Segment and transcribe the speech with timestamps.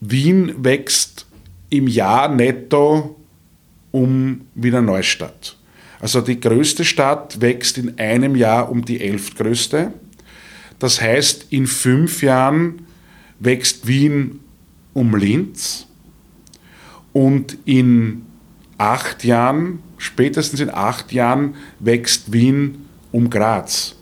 [0.00, 1.26] Wien wächst
[1.70, 3.16] im Jahr netto
[3.90, 5.56] um Wiener Neustadt.
[6.00, 9.92] Also die größte Stadt wächst in einem Jahr um die elftgrößte.
[10.78, 12.86] Das heißt, in fünf Jahren
[13.38, 14.40] wächst Wien
[14.92, 15.86] um Linz
[17.12, 18.26] und in
[18.76, 23.96] acht Jahren, spätestens in acht Jahren, wächst Wien um Graz.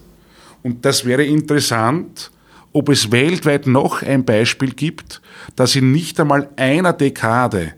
[0.65, 2.33] Und das wäre interessant,
[2.75, 5.23] ob es weltweit noch ein Beispiel gibt,
[5.55, 7.73] dass in nicht einmal einer Dekade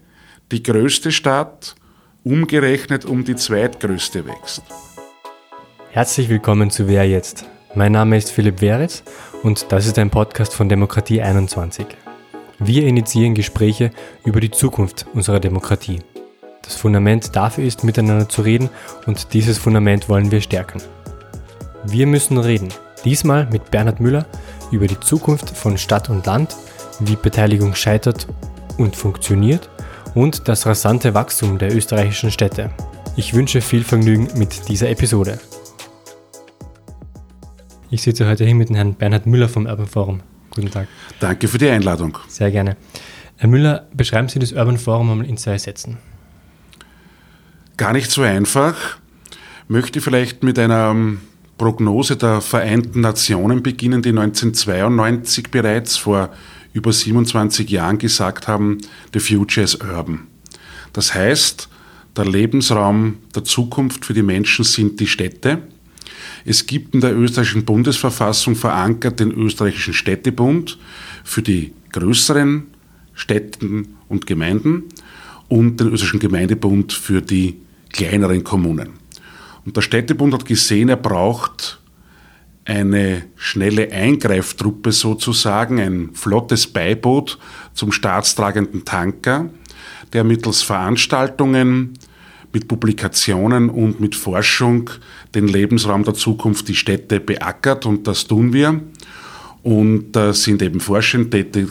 [0.51, 1.77] die größte Stadt
[2.25, 4.63] umgerechnet um die zweitgrößte wächst.
[5.91, 7.45] Herzlich willkommen zu Wer jetzt?
[7.75, 9.03] Mein Name ist Philipp Weritz
[9.43, 11.87] und das ist ein Podcast von Demokratie 21.
[12.59, 13.91] Wir initiieren Gespräche
[14.25, 16.01] über die Zukunft unserer Demokratie.
[16.63, 18.71] Das Fundament dafür ist, miteinander zu reden
[19.05, 20.81] und dieses Fundament wollen wir stärken.
[21.85, 22.69] Wir müssen reden.
[23.05, 24.27] Diesmal mit Bernhard Müller
[24.71, 26.57] über die Zukunft von Stadt und Land,
[27.01, 28.27] wie Beteiligung scheitert
[28.79, 29.69] und funktioniert
[30.15, 32.71] und das rasante Wachstum der österreichischen Städte.
[33.17, 35.39] Ich wünsche viel Vergnügen mit dieser Episode.
[37.91, 40.21] Ich sitze heute hier mit Herrn Bernhard Müller vom Urban Forum.
[40.51, 40.89] Guten Tag.
[41.21, 42.19] Danke für die Einladung.
[42.29, 42.77] Sehr gerne.
[43.37, 45.99] Herr Müller, beschreiben Sie das Urban Forum einmal in zwei Sätzen.
[47.77, 48.99] Gar nicht so einfach.
[49.69, 51.21] Möchte vielleicht mit einer ähm,
[51.59, 56.31] Prognose der Vereinten Nationen beginnen, die 1992 bereits vor
[56.73, 58.79] über 27 Jahren gesagt haben,
[59.15, 60.27] the future is urban.
[60.93, 61.69] Das heißt,
[62.17, 65.63] der Lebensraum der Zukunft für die Menschen sind die Städte.
[66.45, 70.79] Es gibt in der österreichischen Bundesverfassung verankert den österreichischen Städtebund
[71.25, 72.65] für die größeren
[73.15, 74.85] Städten und Gemeinden
[75.49, 77.57] und den österreichischen Gemeindebund für die
[77.93, 79.06] kleineren Kommunen.
[79.67, 81.81] Und der Städtebund hat gesehen, er braucht
[82.65, 87.39] eine schnelle Eingreiftruppe sozusagen, ein flottes Beiboot
[87.75, 89.51] zum staatstragenden Tanker,
[90.13, 91.99] der mittels Veranstaltungen,
[92.53, 94.89] mit Publikationen und mit Forschung
[95.35, 98.81] den Lebensraum der Zukunft, die Städte beackert und das tun wir
[99.63, 101.69] und äh, sind eben forschend tätig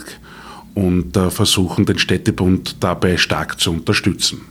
[0.74, 4.42] und äh, versuchen den Städtebund dabei stark zu unterstützen.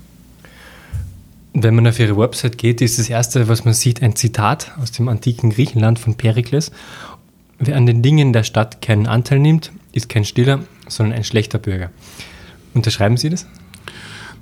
[1.57, 4.91] Wenn man auf ihre Website geht, ist das erste, was man sieht, ein Zitat aus
[4.91, 6.69] dem antiken Griechenland von Perikles.
[7.59, 11.57] Wer an den Dingen der Stadt keinen Anteil nimmt, ist kein stiller, sondern ein schlechter
[11.57, 11.91] Bürger.
[12.73, 13.47] Unterschreiben Sie das?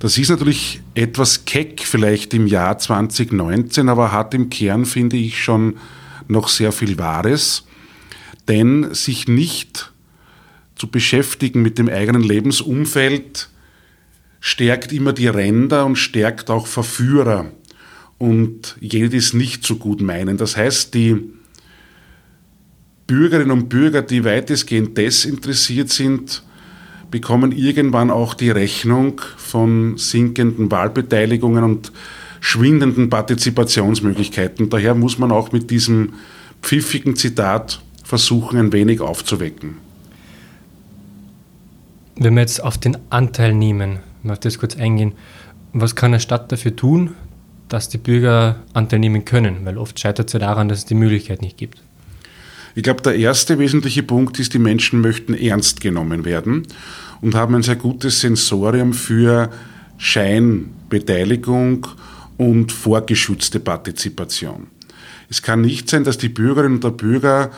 [0.00, 5.40] Das ist natürlich etwas keck vielleicht im Jahr 2019, aber hat im Kern, finde ich,
[5.40, 5.76] schon
[6.26, 7.64] noch sehr viel Wahres.
[8.48, 9.92] Denn sich nicht
[10.74, 13.50] zu beschäftigen mit dem eigenen Lebensumfeld,
[14.44, 17.46] stärkt immer die Ränder und stärkt auch Verführer
[18.18, 20.36] und jene, die es nicht so gut meinen.
[20.36, 21.16] Das heißt, die
[23.06, 26.42] Bürgerinnen und Bürger, die weitestgehend desinteressiert sind,
[27.10, 31.90] bekommen irgendwann auch die Rechnung von sinkenden Wahlbeteiligungen und
[32.40, 34.68] schwindenden Partizipationsmöglichkeiten.
[34.68, 36.12] Daher muss man auch mit diesem
[36.60, 39.78] pfiffigen Zitat versuchen, ein wenig aufzuwecken.
[42.16, 45.12] Wenn wir jetzt auf den Anteil nehmen, auf das kurz eingehen.
[45.72, 47.14] Was kann eine Stadt dafür tun,
[47.68, 49.64] dass die Bürger Anteil nehmen können?
[49.64, 51.82] Weil oft scheitert es ja daran, dass es die Möglichkeit nicht gibt.
[52.76, 56.66] Ich glaube, der erste wesentliche Punkt ist, die Menschen möchten ernst genommen werden
[57.20, 59.50] und haben ein sehr gutes Sensorium für
[59.98, 61.86] Scheinbeteiligung
[62.36, 64.66] und vorgeschützte Partizipation.
[65.30, 67.50] Es kann nicht sein, dass die Bürgerinnen und der Bürger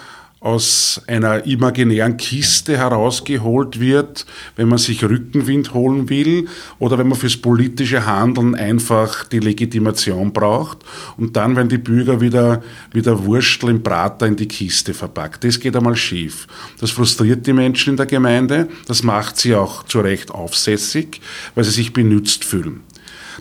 [0.47, 6.47] aus einer imaginären Kiste herausgeholt wird, wenn man sich Rückenwind holen will
[6.79, 10.79] oder wenn man fürs politische Handeln einfach die Legitimation braucht
[11.17, 12.63] und dann werden die Bürger wieder,
[12.93, 15.43] wieder Wurstel im Prater in die Kiste verpackt.
[15.43, 16.47] Das geht einmal schief.
[16.79, 21.21] Das frustriert die Menschen in der Gemeinde, das macht sie auch zu Recht aufsässig,
[21.57, 22.83] weil sie sich benützt fühlen.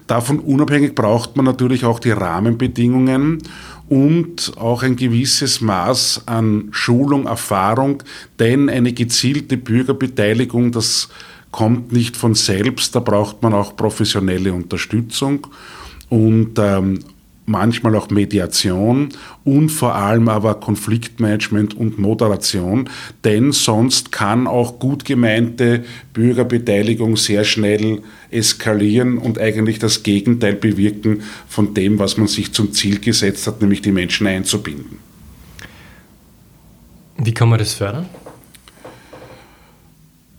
[0.07, 3.41] Davon unabhängig braucht man natürlich auch die Rahmenbedingungen
[3.87, 8.01] und auch ein gewisses Maß an Schulung, Erfahrung,
[8.39, 11.09] denn eine gezielte Bürgerbeteiligung, das
[11.51, 15.47] kommt nicht von selbst, da braucht man auch professionelle Unterstützung.
[16.09, 16.99] Und ähm,
[17.45, 19.09] manchmal auch Mediation
[19.43, 22.89] und vor allem aber Konfliktmanagement und Moderation,
[23.23, 25.83] denn sonst kann auch gut gemeinte
[26.13, 28.01] Bürgerbeteiligung sehr schnell
[28.31, 33.61] eskalieren und eigentlich das Gegenteil bewirken von dem, was man sich zum Ziel gesetzt hat,
[33.61, 34.99] nämlich die Menschen einzubinden.
[37.17, 38.07] Wie kann man das fördern?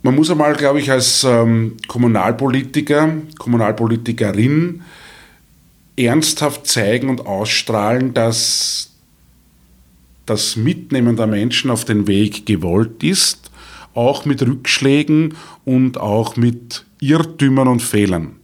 [0.02, 3.08] Man muss einmal, glaube ich, als ähm, Kommunalpolitiker,
[3.38, 4.82] Kommunalpolitikerin
[5.96, 8.90] ernsthaft zeigen und ausstrahlen, dass
[10.26, 13.50] das Mitnehmen der Menschen auf den Weg gewollt ist,
[13.94, 15.34] auch mit Rückschlägen
[15.64, 18.36] und auch mit Irrtümern und Fehlern.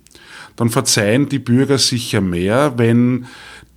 [0.56, 3.26] Dann verzeihen die Bürger sicher mehr, wenn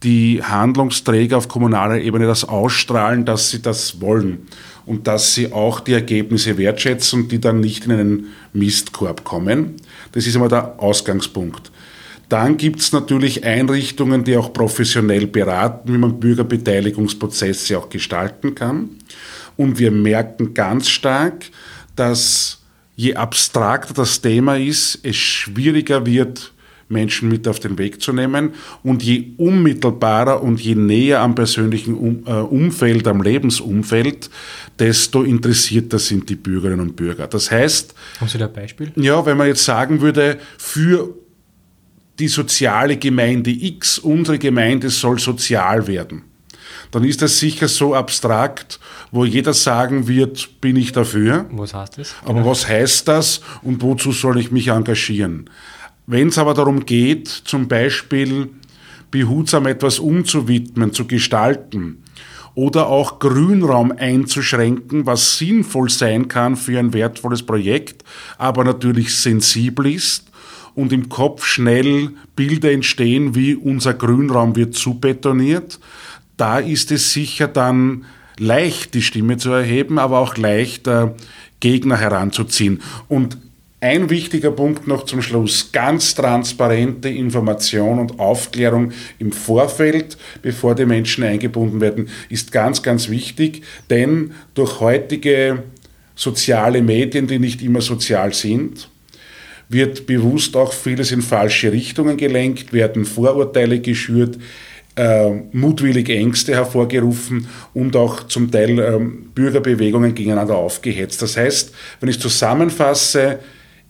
[0.04, 4.48] die Handlungsträger auf kommunaler Ebene das ausstrahlen, dass sie das wollen
[4.86, 9.75] und dass sie auch die Ergebnisse wertschätzen die dann nicht in einen Mistkorb kommen.
[10.12, 11.71] Das ist immer der Ausgangspunkt.
[12.35, 18.89] Dann gibt es natürlich Einrichtungen, die auch professionell beraten, wie man Bürgerbeteiligungsprozesse auch gestalten kann.
[19.55, 21.45] Und wir merken ganz stark,
[21.95, 22.61] dass
[22.97, 26.51] je abstrakter das Thema ist, es schwieriger wird,
[26.89, 28.51] Menschen mit auf den Weg zu nehmen.
[28.83, 34.29] Und je unmittelbarer und je näher am persönlichen äh, Umfeld, am Lebensumfeld,
[34.77, 37.27] desto interessierter sind die Bürgerinnen und Bürger.
[37.27, 37.95] Das heißt.
[38.19, 38.91] Haben Sie da ein Beispiel?
[38.97, 41.15] Ja, wenn man jetzt sagen würde, für
[42.19, 46.23] die soziale Gemeinde X, unsere Gemeinde soll sozial werden,
[46.91, 48.79] dann ist das sicher so abstrakt,
[49.12, 51.45] wo jeder sagen wird, bin ich dafür.
[51.51, 52.15] Was heißt das?
[52.19, 52.31] Genau.
[52.31, 55.50] Aber was heißt das und wozu soll ich mich engagieren?
[56.07, 58.50] Wenn es aber darum geht, zum Beispiel
[59.11, 62.03] behutsam etwas umzuwidmen, zu gestalten
[62.53, 68.03] oder auch Grünraum einzuschränken, was sinnvoll sein kann für ein wertvolles Projekt,
[68.38, 70.31] aber natürlich sensibel ist
[70.75, 75.80] und im Kopf schnell Bilder entstehen, wie unser Grünraum wird zubetoniert,
[76.38, 78.06] da ist es sicher dann
[78.38, 81.07] leicht, die Stimme zu erheben, aber auch leicht, äh,
[81.62, 82.81] Gegner heranzuziehen.
[83.07, 83.38] Und
[83.81, 85.72] ein wichtiger Punkt noch zum Schluss.
[85.72, 93.10] Ganz transparente Information und Aufklärung im Vorfeld, bevor die Menschen eingebunden werden, ist ganz, ganz
[93.10, 95.63] wichtig, denn durch heutige
[96.16, 98.89] soziale Medien, die nicht immer sozial sind,
[99.69, 104.38] wird bewusst auch vieles in falsche Richtungen gelenkt, werden Vorurteile geschürt,
[104.95, 109.00] äh, mutwillig Ängste hervorgerufen und auch zum Teil äh,
[109.33, 111.21] Bürgerbewegungen gegeneinander aufgehetzt.
[111.21, 113.39] Das heißt, wenn ich zusammenfasse,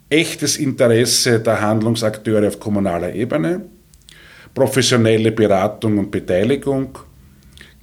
[0.10, 3.66] echtes Interesse der Handlungsakteure auf kommunaler Ebene,
[4.54, 6.98] professionelle Beratung und Beteiligung,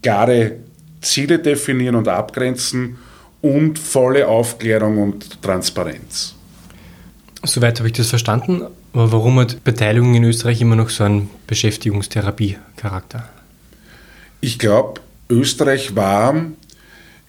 [0.03, 0.57] klare
[1.01, 2.97] Ziele definieren und abgrenzen
[3.41, 6.35] und volle Aufklärung und Transparenz.
[7.45, 8.63] Soweit habe ich das verstanden.
[8.93, 13.29] Aber warum hat Beteiligung in Österreich immer noch so einen Beschäftigungstherapie-Charakter?
[14.41, 16.35] Ich glaube, Österreich war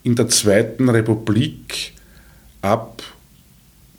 [0.04, 1.94] in der Zweiten Republik
[2.62, 3.02] ab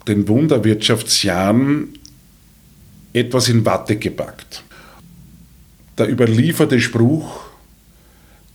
[0.07, 1.99] den Wunderwirtschaftsjahren
[3.13, 4.63] etwas in Watte gepackt.
[5.97, 7.45] Der überlieferte Spruch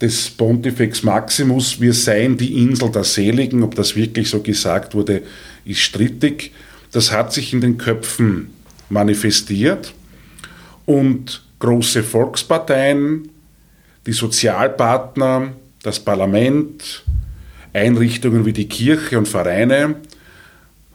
[0.02, 5.24] des Pontifex Maximus, wir seien die Insel der Seligen, ob das wirklich so gesagt wurde,
[5.66, 6.52] ist strittig.
[6.92, 8.54] Das hat sich in den Köpfen
[8.90, 9.94] manifestiert
[10.86, 13.30] und große Volksparteien,
[14.06, 15.54] die Sozialpartner,
[15.84, 17.04] das Parlament,
[17.74, 19.96] Einrichtungen wie die Kirche und Vereine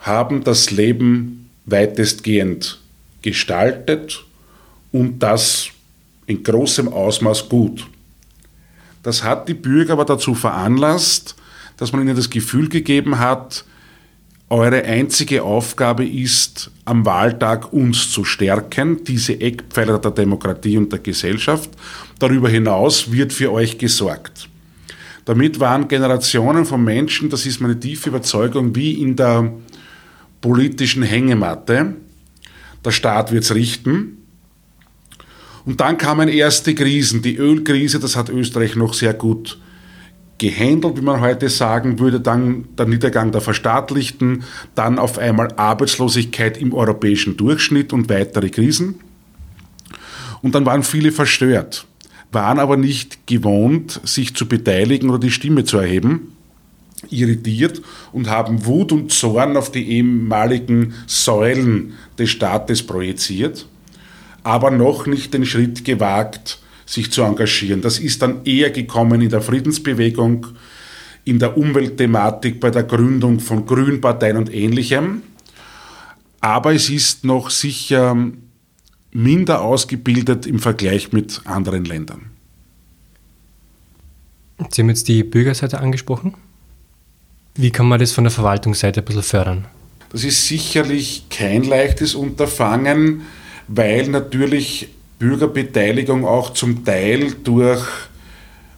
[0.00, 2.80] haben das Leben weitestgehend
[3.22, 4.24] gestaltet
[4.92, 5.68] und das
[6.26, 7.86] in großem Ausmaß gut.
[9.02, 11.36] Das hat die Bürger aber dazu veranlasst,
[11.76, 13.64] dass man ihnen das Gefühl gegeben hat,
[14.50, 20.98] eure einzige Aufgabe ist, am Wahltag uns zu stärken, diese Eckpfeiler der Demokratie und der
[20.98, 21.70] Gesellschaft.
[22.18, 24.48] Darüber hinaus wird für euch gesorgt.
[25.24, 29.50] Damit waren Generationen von Menschen, das ist meine tiefe Überzeugung, wie in der
[30.42, 31.96] politischen Hängematte.
[32.84, 34.18] Der Staat wird es richten.
[35.64, 37.22] Und dann kamen erste Krisen.
[37.22, 39.58] Die Ölkrise, das hat Österreich noch sehr gut
[40.38, 46.56] gehandelt, wie man heute sagen würde, dann der Niedergang der Verstaatlichten, dann auf einmal Arbeitslosigkeit
[46.56, 48.96] im europäischen Durchschnitt und weitere Krisen.
[50.42, 51.86] Und dann waren viele verstört,
[52.32, 56.34] waren aber nicht gewohnt, sich zu beteiligen oder die Stimme zu erheben
[57.10, 63.66] irritiert und haben Wut und Zorn auf die ehemaligen Säulen des Staates projiziert,
[64.42, 67.80] aber noch nicht den Schritt gewagt, sich zu engagieren.
[67.80, 70.46] Das ist dann eher gekommen in der Friedensbewegung,
[71.24, 75.22] in der Umweltthematik, bei der Gründung von Grünparteien und ähnlichem.
[76.40, 78.16] Aber es ist noch sicher
[79.12, 82.30] minder ausgebildet im Vergleich mit anderen Ländern.
[84.70, 86.34] Sie haben jetzt die Bürgerseite angesprochen.
[87.54, 89.64] Wie kann man das von der Verwaltungsseite ein bisschen fördern?
[90.10, 93.22] Das ist sicherlich kein leichtes Unterfangen,
[93.68, 94.88] weil natürlich
[95.18, 97.84] Bürgerbeteiligung auch zum Teil durch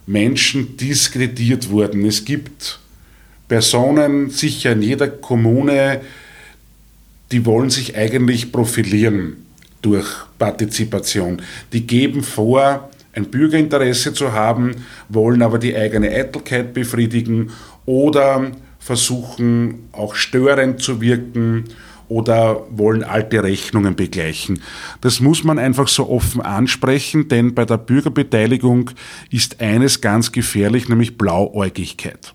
[0.05, 2.05] Menschen diskreditiert wurden.
[2.05, 2.79] Es gibt
[3.47, 6.01] Personen, sicher in jeder Kommune,
[7.31, 9.37] die wollen sich eigentlich profilieren
[9.81, 11.41] durch Partizipation.
[11.73, 14.75] Die geben vor, ein Bürgerinteresse zu haben,
[15.09, 17.51] wollen aber die eigene Eitelkeit befriedigen
[17.85, 21.65] oder versuchen auch störend zu wirken
[22.09, 24.61] oder wollen alte Rechnungen begleichen.
[25.01, 28.91] Das muss man einfach so offen ansprechen, denn bei der Bürgerbeteiligung
[29.29, 32.33] ist eines ganz gefährlich, nämlich Blauäugigkeit.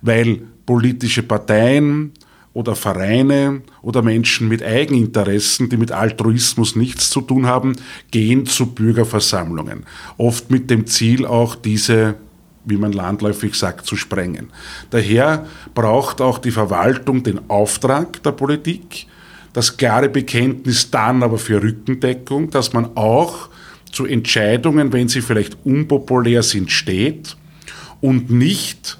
[0.00, 2.12] Weil politische Parteien
[2.54, 7.76] oder Vereine oder Menschen mit Eigeninteressen, die mit Altruismus nichts zu tun haben,
[8.10, 9.84] gehen zu Bürgerversammlungen.
[10.18, 12.16] Oft mit dem Ziel auch diese
[12.64, 14.50] wie man landläufig sagt, zu sprengen.
[14.90, 19.06] Daher braucht auch die Verwaltung den Auftrag der Politik,
[19.52, 23.48] das klare Bekenntnis dann aber für Rückendeckung, dass man auch
[23.90, 27.36] zu Entscheidungen, wenn sie vielleicht unpopulär sind, steht
[28.00, 28.98] und nicht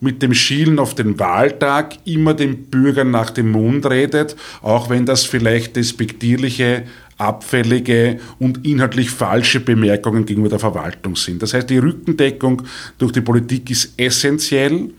[0.00, 5.04] mit dem Schielen auf den Wahltag immer den Bürgern nach dem Mund redet, auch wenn
[5.04, 6.84] das vielleicht despektierliche
[7.20, 11.42] abfällige und inhaltlich falsche Bemerkungen gegenüber der Verwaltung sind.
[11.42, 12.62] Das heißt, die Rückendeckung
[12.98, 14.90] durch die Politik ist essentiell.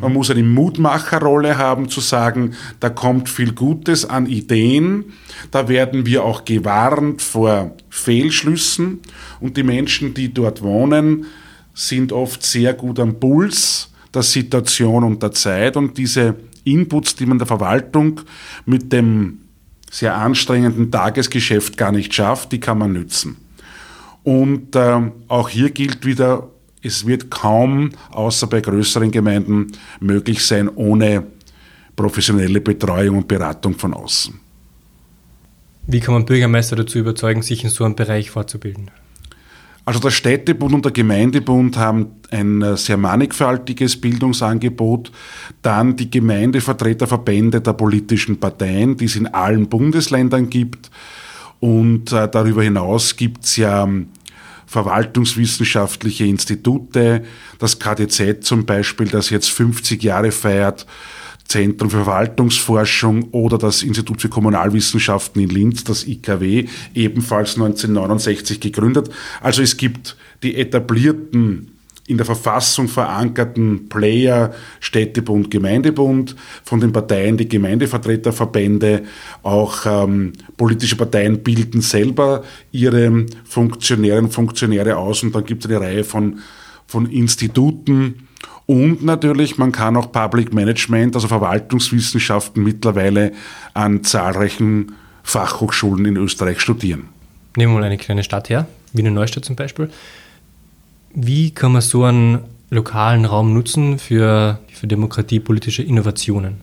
[0.00, 5.04] Man muss eine Mutmacherrolle haben, zu sagen, da kommt viel Gutes an Ideen,
[5.52, 9.00] da werden wir auch gewarnt vor Fehlschlüssen
[9.38, 11.26] und die Menschen, die dort wohnen,
[11.74, 17.26] sind oft sehr gut am Puls der Situation und der Zeit und diese Inputs, die
[17.26, 18.20] man der Verwaltung
[18.66, 19.43] mit dem
[19.94, 23.36] sehr anstrengenden Tagesgeschäft gar nicht schafft, die kann man nützen.
[24.24, 26.48] Und äh, auch hier gilt wieder,
[26.82, 29.68] es wird kaum, außer bei größeren Gemeinden,
[30.00, 31.22] möglich sein ohne
[31.94, 34.34] professionelle Betreuung und Beratung von außen.
[35.86, 38.90] Wie kann man Bürgermeister dazu überzeugen, sich in so einem Bereich fortzubilden?
[39.84, 45.12] Also der Städtebund und der Gemeindebund haben ein äh, sehr mannigfaltiges Bildungsangebot.
[45.62, 50.90] Dann die Gemeindevertreterverbände der politischen Parteien, die es in allen Bundesländern gibt.
[51.60, 54.08] Und äh, darüber hinaus gibt es ja ähm,
[54.66, 57.22] verwaltungswissenschaftliche Institute,
[57.58, 60.86] das KDZ zum Beispiel, das jetzt 50 Jahre feiert,
[61.46, 69.10] Zentrum für Verwaltungsforschung oder das Institut für Kommunalwissenschaften in Linz, das IKW, ebenfalls 1969 gegründet.
[69.40, 71.73] Also es gibt die etablierten
[72.06, 79.04] in der Verfassung verankerten Player Städtebund, Gemeindebund, von den Parteien die Gemeindevertreterverbände,
[79.42, 85.70] auch ähm, politische Parteien bilden selber ihre Funktionäre und Funktionäre aus und dann gibt es
[85.70, 86.40] eine Reihe von,
[86.86, 88.28] von Instituten,
[88.66, 93.32] und natürlich, man kann auch Public Management, also Verwaltungswissenschaften mittlerweile
[93.74, 97.08] an zahlreichen Fachhochschulen in Österreich studieren.
[97.56, 99.90] Nehmen wir mal eine kleine Stadt her, Wiener Neustadt zum Beispiel.
[101.14, 102.40] Wie kann man so einen
[102.70, 106.56] lokalen Raum nutzen für, für demokratiepolitische Innovationen?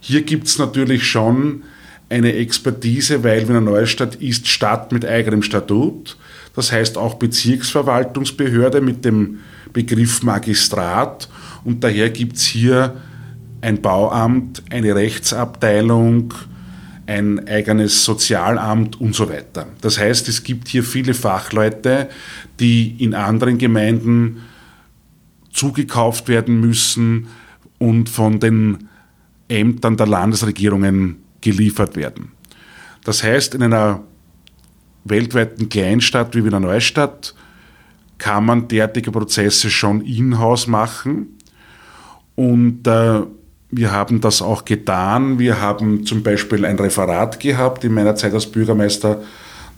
[0.00, 1.62] Hier gibt es natürlich schon
[2.08, 6.16] eine Expertise, weil Wiener Neustadt ist Stadt mit eigenem Statut.
[6.54, 9.38] Das heißt auch Bezirksverwaltungsbehörde mit dem
[9.72, 11.28] Begriff Magistrat
[11.64, 12.96] und daher gibt es hier
[13.62, 16.34] ein Bauamt, eine Rechtsabteilung,
[17.12, 19.66] ein eigenes Sozialamt und so weiter.
[19.80, 22.08] Das heißt, es gibt hier viele Fachleute,
[22.58, 24.42] die in anderen Gemeinden
[25.52, 27.28] zugekauft werden müssen
[27.78, 28.88] und von den
[29.48, 32.32] Ämtern der Landesregierungen geliefert werden.
[33.04, 34.02] Das heißt, in einer
[35.04, 37.34] weltweiten Kleinstadt wie Wiener Neustadt
[38.16, 41.38] kann man derartige Prozesse schon in-house machen.
[42.36, 43.22] Und äh,
[43.74, 45.38] wir haben das auch getan.
[45.38, 49.22] Wir haben zum Beispiel ein Referat gehabt in meiner Zeit als Bürgermeister.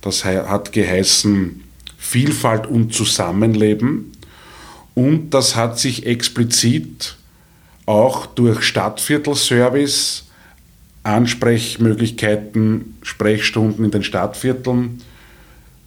[0.00, 1.62] Das hat geheißen
[1.96, 4.10] Vielfalt und Zusammenleben.
[4.94, 7.16] Und das hat sich explizit
[7.86, 10.24] auch durch Stadtviertelservice,
[11.04, 15.02] Ansprechmöglichkeiten, Sprechstunden in den Stadtvierteln,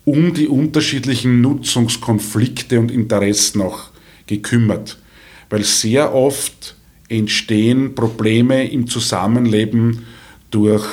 [0.05, 3.89] um die unterschiedlichen Nutzungskonflikte und Interessen auch
[4.27, 4.97] gekümmert.
[5.49, 6.76] Weil sehr oft
[7.09, 10.05] entstehen Probleme im Zusammenleben
[10.51, 10.85] durch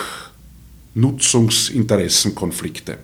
[0.94, 2.98] Nutzungsinteressenkonflikte.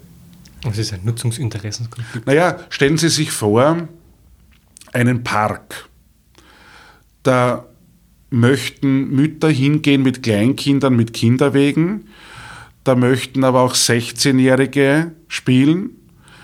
[0.62, 2.26] Was ist ein Nutzungsinteressenkonflikt?
[2.26, 3.88] Naja, stellen Sie sich vor,
[4.92, 5.88] einen Park.
[7.22, 7.66] Da
[8.30, 12.08] möchten Mütter hingehen mit Kleinkindern, mit Kinderwegen.
[12.84, 15.90] Da möchten aber auch 16-Jährige spielen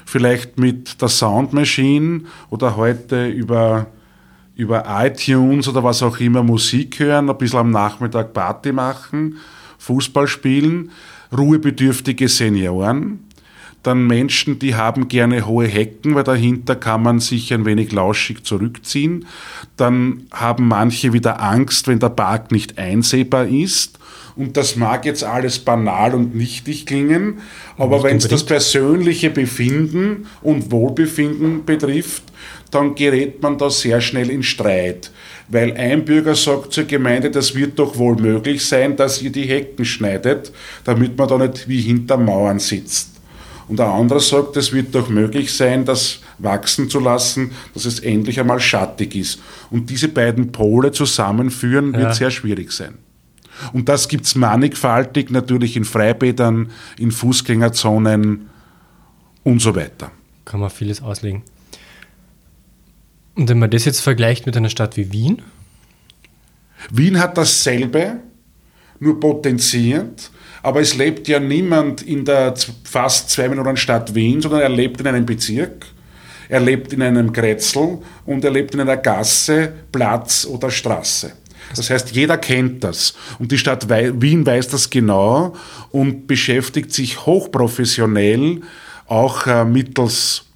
[0.07, 3.87] vielleicht mit der Soundmachine oder heute über,
[4.57, 9.37] über iTunes oder was auch immer Musik hören, ein bisschen am Nachmittag Party machen,
[9.79, 10.91] Fußball spielen,
[11.37, 13.21] ruhebedürftige Senioren,
[13.87, 18.43] dann Menschen, die haben gerne hohe Hecken, weil dahinter kann man sich ein wenig lauschig
[18.43, 19.27] zurückziehen.
[19.77, 24.01] Dann haben manche wieder Angst, wenn der Park nicht einsehbar ist
[24.35, 27.39] Und das mag jetzt alles banal und nichtig klingen,
[27.79, 32.23] aber wenn es das persönliche Befinden und Wohlbefinden betrifft,
[32.77, 35.11] dann gerät man da sehr schnell in Streit.
[35.49, 39.47] Weil ein Bürger sagt zur Gemeinde, das wird doch wohl möglich sein, dass ihr die
[39.47, 40.53] Hecken schneidet,
[40.85, 43.13] damit man da nicht wie hinter Mauern sitzt.
[43.69, 47.99] Und der andere sagt, es wird doch möglich sein, das wachsen zu lassen, dass es
[48.01, 49.41] endlich einmal schattig ist.
[49.71, 52.01] Und diese beiden Pole zusammenführen ja.
[52.01, 52.99] wird sehr schwierig sein.
[53.73, 58.51] Und das gibt es mannigfaltig natürlich in Freibädern, in Fußgängerzonen
[59.43, 60.11] und so weiter.
[60.45, 61.43] Kann man vieles auslegen.
[63.37, 65.43] Und wenn man das jetzt vergleicht mit einer Stadt wie Wien?
[66.91, 68.21] Wien hat dasselbe,
[68.99, 70.31] nur potenziert,
[70.63, 75.01] aber es lebt ja niemand in der fast zwei Millionen Stadt Wien, sondern er lebt
[75.01, 75.87] in einem Bezirk,
[76.49, 81.33] er lebt in einem Kretzel und er lebt in einer Gasse, Platz oder Straße.
[81.75, 83.15] Das heißt, jeder kennt das.
[83.39, 85.55] Und die Stadt Wien weiß das genau
[85.91, 88.63] und beschäftigt sich hochprofessionell
[89.07, 90.47] auch äh, mittels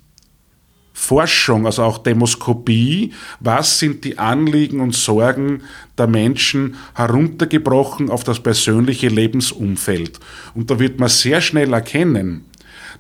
[1.00, 5.62] Forschung, also auch Demoskopie, was sind die Anliegen und Sorgen
[5.97, 10.21] der Menschen heruntergebrochen auf das persönliche Lebensumfeld.
[10.54, 12.45] Und da wird man sehr schnell erkennen,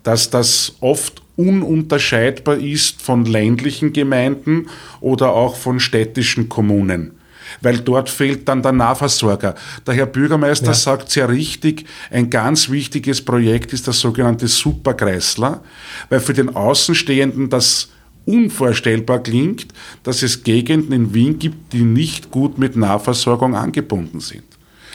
[0.02, 4.68] dass das oft ununterscheidbar ist von ländlichen Gemeinden
[5.00, 7.19] oder auch von städtischen Kommunen
[7.60, 9.54] weil dort fehlt dann der Nahversorger.
[9.86, 10.74] Der Herr Bürgermeister ja.
[10.74, 15.62] sagt sehr richtig, ein ganz wichtiges Projekt ist das sogenannte Superkreisler,
[16.08, 17.88] weil für den Außenstehenden das
[18.26, 19.68] unvorstellbar klingt,
[20.02, 24.44] dass es Gegenden in Wien gibt, die nicht gut mit Nahversorgung angebunden sind.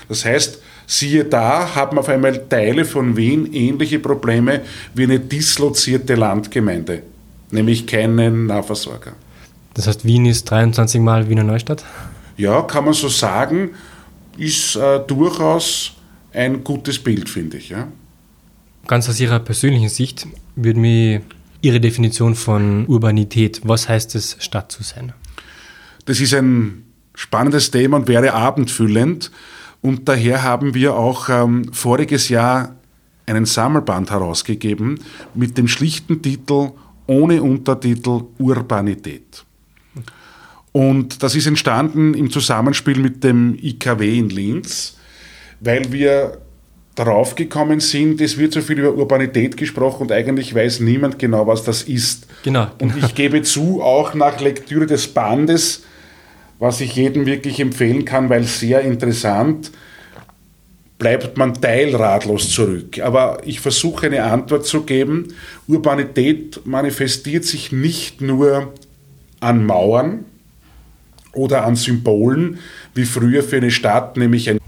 [0.08, 4.62] Das heißt, siehe da, haben auf einmal Teile von Wien ähnliche Probleme
[4.94, 7.02] wie eine dislozierte Landgemeinde,
[7.52, 9.14] nämlich keinen Nahversorger.
[9.74, 11.84] Das heißt, Wien ist 23 Mal Wiener Neustadt?
[12.38, 13.72] Ja, kann man so sagen,
[14.38, 15.94] ist äh, durchaus
[16.34, 17.70] ein gutes Bild, finde ich.
[17.70, 17.88] Ja.
[18.88, 21.22] Ganz aus Ihrer persönlichen Sicht würde mich
[21.62, 25.14] Ihre Definition von Urbanität, was heißt es, Stadt zu sein?
[26.06, 26.84] Das ist ein
[27.16, 29.32] spannendes Thema und wäre abendfüllend.
[29.82, 32.76] Und daher haben wir auch ähm, voriges Jahr
[33.26, 35.00] einen Sammelband herausgegeben
[35.34, 36.72] mit dem schlichten Titel
[37.08, 39.46] ohne Untertitel Urbanität.
[40.76, 44.98] Und das ist entstanden im Zusammenspiel mit dem IKW in Linz,
[45.62, 46.40] weil wir
[46.96, 51.48] darauf gekommen sind, es wird so viel über Urbanität gesprochen und eigentlich weiß niemand genau,
[51.48, 52.28] was das ist.
[52.44, 52.68] Genau.
[52.82, 53.06] Und genau.
[53.06, 55.84] ich gebe zu, auch nach Lektüre des Bandes,
[56.60, 59.72] was ich jedem wirklich empfehlen kann, weil sehr interessant,
[60.98, 63.00] bleibt man teilratlos zurück.
[63.00, 65.30] Aber ich versuche eine Antwort zu geben.
[65.70, 68.74] Urbanität manifestiert sich nicht nur
[69.40, 70.26] an Mauern,
[71.36, 72.60] oder an Symbolen,
[72.94, 74.60] wie früher für eine Stadt, nämlich ein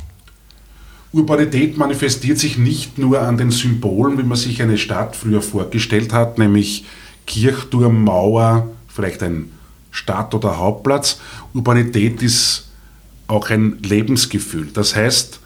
[1.14, 6.14] Urbanität manifestiert sich nicht nur an den Symbolen, wie man sich eine Stadt früher vorgestellt
[6.14, 6.86] hat, nämlich
[7.26, 9.52] Kirchturm, Mauer, vielleicht ein
[9.90, 11.20] Stadt- oder Hauptplatz.
[11.54, 12.68] Urbanität ist
[13.28, 14.68] auch ein Lebensgefühl.
[14.74, 15.40] Das heißt,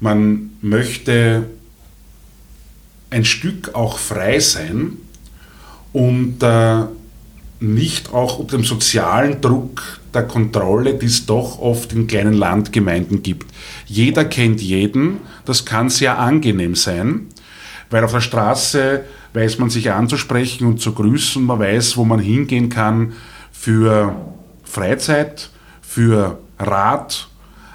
[0.00, 1.46] man möchte
[3.10, 4.98] ein Stück auch frei sein
[5.92, 6.84] und äh,
[7.60, 13.22] nicht auch unter dem sozialen Druck der Kontrolle, die es doch oft in kleinen Landgemeinden
[13.22, 13.52] gibt.
[13.86, 17.26] Jeder kennt jeden, das kann sehr angenehm sein,
[17.90, 22.18] weil auf der Straße weiß man sich anzusprechen und zu grüßen, man weiß, wo man
[22.18, 23.12] hingehen kann
[23.52, 24.16] für
[24.64, 25.50] Freizeit,
[25.82, 27.28] für Rat,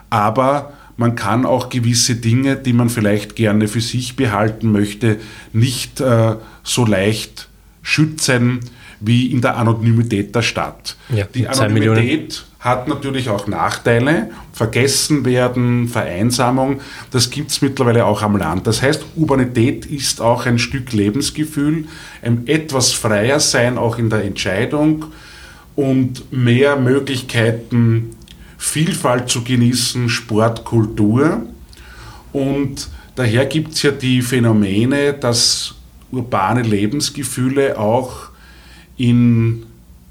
[0.09, 5.19] aber man kann auch gewisse Dinge, die man vielleicht gerne für sich behalten möchte,
[5.53, 7.47] nicht äh, so leicht
[7.81, 8.59] schützen,
[9.01, 10.95] wie in der Anonymität der Stadt.
[11.09, 18.21] Ja, die Anonymität hat natürlich auch Nachteile, vergessen werden, Vereinsamung, das gibt es mittlerweile auch
[18.21, 18.67] am Land.
[18.67, 21.85] Das heißt, Urbanität ist auch ein Stück Lebensgefühl,
[22.21, 25.05] ein etwas freier sein auch in der Entscheidung
[25.75, 28.15] und mehr Möglichkeiten,
[28.59, 31.41] Vielfalt zu genießen, Sport, Kultur.
[32.31, 35.73] Und daher gibt es ja die Phänomene, dass
[36.11, 38.30] urbane Lebensgefühle auch
[39.01, 39.63] in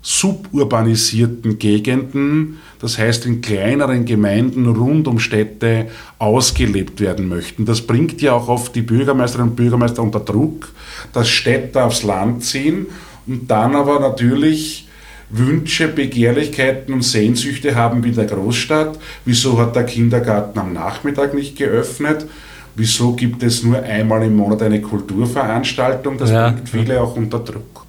[0.03, 7.66] suburbanisierten Gegenden, das heißt in kleineren Gemeinden rund um Städte, ausgelebt werden möchten.
[7.66, 10.72] Das bringt ja auch oft die Bürgermeisterinnen und Bürgermeister unter Druck,
[11.12, 12.87] dass Städte aufs Land ziehen
[13.26, 14.88] und dann aber natürlich
[15.29, 18.98] Wünsche, Begehrlichkeiten und Sehnsüchte haben wie der Großstadt.
[19.24, 22.26] Wieso hat der Kindergarten am Nachmittag nicht geöffnet?
[22.74, 26.18] Wieso gibt es nur einmal im Monat eine Kulturveranstaltung?
[26.18, 26.50] Das ja.
[26.50, 27.87] bringt viele auch unter Druck.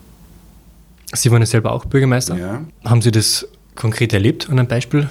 [1.14, 2.38] Sie waren ja selber auch Bürgermeister.
[2.38, 2.62] Ja.
[2.86, 5.10] Haben Sie das konkret erlebt an einem Beispiel?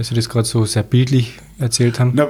[0.00, 2.12] weil Sie das gerade so sehr bildlich erzählt haben?
[2.14, 2.28] Na,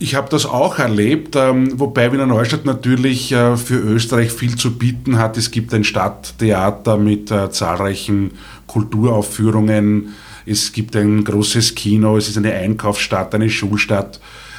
[0.00, 4.76] ich habe das auch erlebt, ähm, wobei Wiener Neustadt natürlich äh, für Österreich viel zu
[4.76, 5.36] bieten hat.
[5.36, 8.32] Es gibt ein Stadttheater mit äh, zahlreichen
[8.66, 10.14] Kulturaufführungen,
[10.46, 14.18] es gibt ein großes Kino, es ist eine Einkaufsstadt, eine Schulstadt.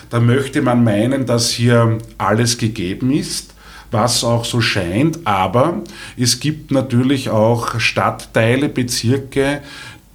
[0.10, 3.53] Da möchte man meinen, dass hier alles gegeben ist,
[3.94, 5.82] was auch so scheint, aber
[6.18, 9.62] es gibt natürlich auch Stadtteile, Bezirke,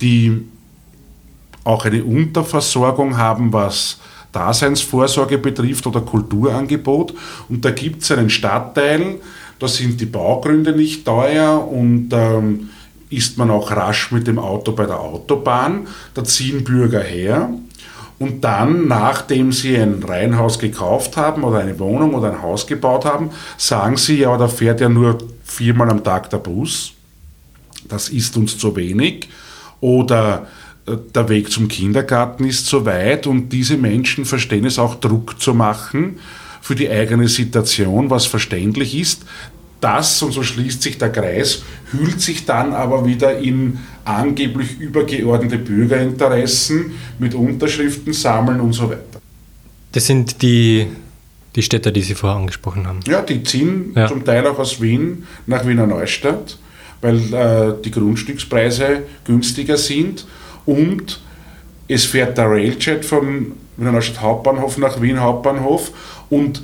[0.01, 0.43] die
[1.65, 3.99] auch eine Unterversorgung haben, was
[4.33, 7.15] Daseinsvorsorge betrifft oder Kulturangebot.
[7.49, 9.17] Und da gibt es einen Stadtteil,
[9.59, 12.71] da sind die Baugründe nicht teuer und ähm,
[13.11, 15.87] ist man auch rasch mit dem Auto bei der Autobahn.
[16.15, 17.51] Da ziehen Bürger her.
[18.19, 23.05] Und dann, nachdem sie ein Reihenhaus gekauft haben oder eine Wohnung oder ein Haus gebaut
[23.05, 26.93] haben, sagen sie, ja, da fährt ja nur viermal am Tag der Bus.
[27.89, 29.29] Das ist uns zu wenig.
[29.81, 30.49] Oder
[31.15, 35.55] der Weg zum Kindergarten ist so weit und diese Menschen verstehen es auch Druck zu
[35.55, 36.19] machen
[36.61, 39.25] für die eigene Situation, was verständlich ist.
[39.81, 41.63] Das, und so schließt sich der Kreis,
[41.93, 49.21] hüllt sich dann aber wieder in angeblich übergeordnete Bürgerinteressen mit Unterschriften sammeln und so weiter.
[49.93, 50.87] Das sind die,
[51.55, 53.01] die Städte, die Sie vorher angesprochen haben.
[53.07, 54.09] Ja, die ziehen ja.
[54.09, 56.59] zum Teil auch aus Wien nach Wiener Neustadt,
[57.01, 60.27] weil äh, die Grundstückspreise günstiger sind
[60.67, 61.21] und
[61.87, 65.93] es fährt der Railjet von Wiener Neustadt Hauptbahnhof nach Wien Hauptbahnhof
[66.31, 66.63] und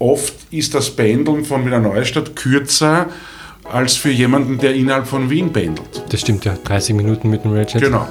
[0.00, 3.06] oft ist das Pendeln von Wiener Neustadt kürzer
[3.70, 6.02] als für jemanden, der innerhalb von Wien pendelt.
[6.08, 7.82] Das stimmt ja, 30 Minuten mit dem Railjet.
[7.82, 8.08] Genau.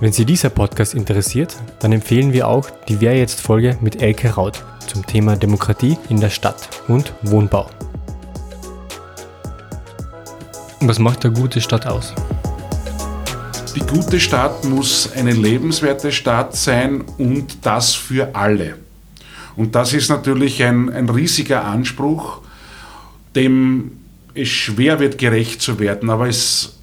[0.00, 4.30] Wenn Sie dieser Podcast interessiert, dann empfehlen wir auch die Wer jetzt Folge mit Elke
[4.30, 7.70] Raut zum Thema Demokratie in der Stadt und Wohnbau.
[10.80, 12.12] Was macht eine gute Stadt aus?
[13.76, 18.83] Die gute Stadt muss eine lebenswerte Stadt sein und das für alle.
[19.56, 22.40] Und das ist natürlich ein, ein riesiger Anspruch,
[23.36, 23.92] dem
[24.34, 26.10] es schwer wird, gerecht zu werden.
[26.10, 26.78] Aber es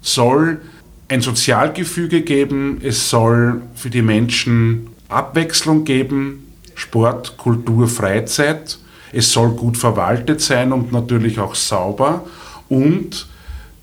[0.00, 0.60] soll
[1.08, 8.78] ein Sozialgefüge geben, es soll für die Menschen Abwechslung geben, Sport, Kultur, Freizeit.
[9.12, 12.24] Es soll gut verwaltet sein und natürlich auch sauber.
[12.68, 13.26] Und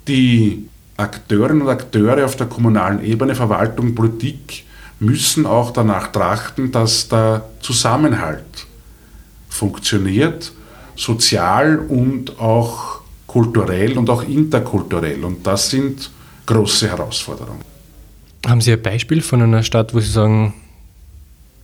[0.08, 4.65] die Akteurinnen und Akteure auf der kommunalen Ebene, Verwaltung, Politik,
[4.99, 8.67] müssen auch danach trachten, dass der Zusammenhalt
[9.47, 10.51] funktioniert,
[10.95, 15.23] sozial und auch kulturell und auch interkulturell.
[15.23, 16.09] Und das sind
[16.45, 17.62] große Herausforderungen.
[18.45, 20.53] Haben Sie ein Beispiel von einer Stadt, wo Sie sagen,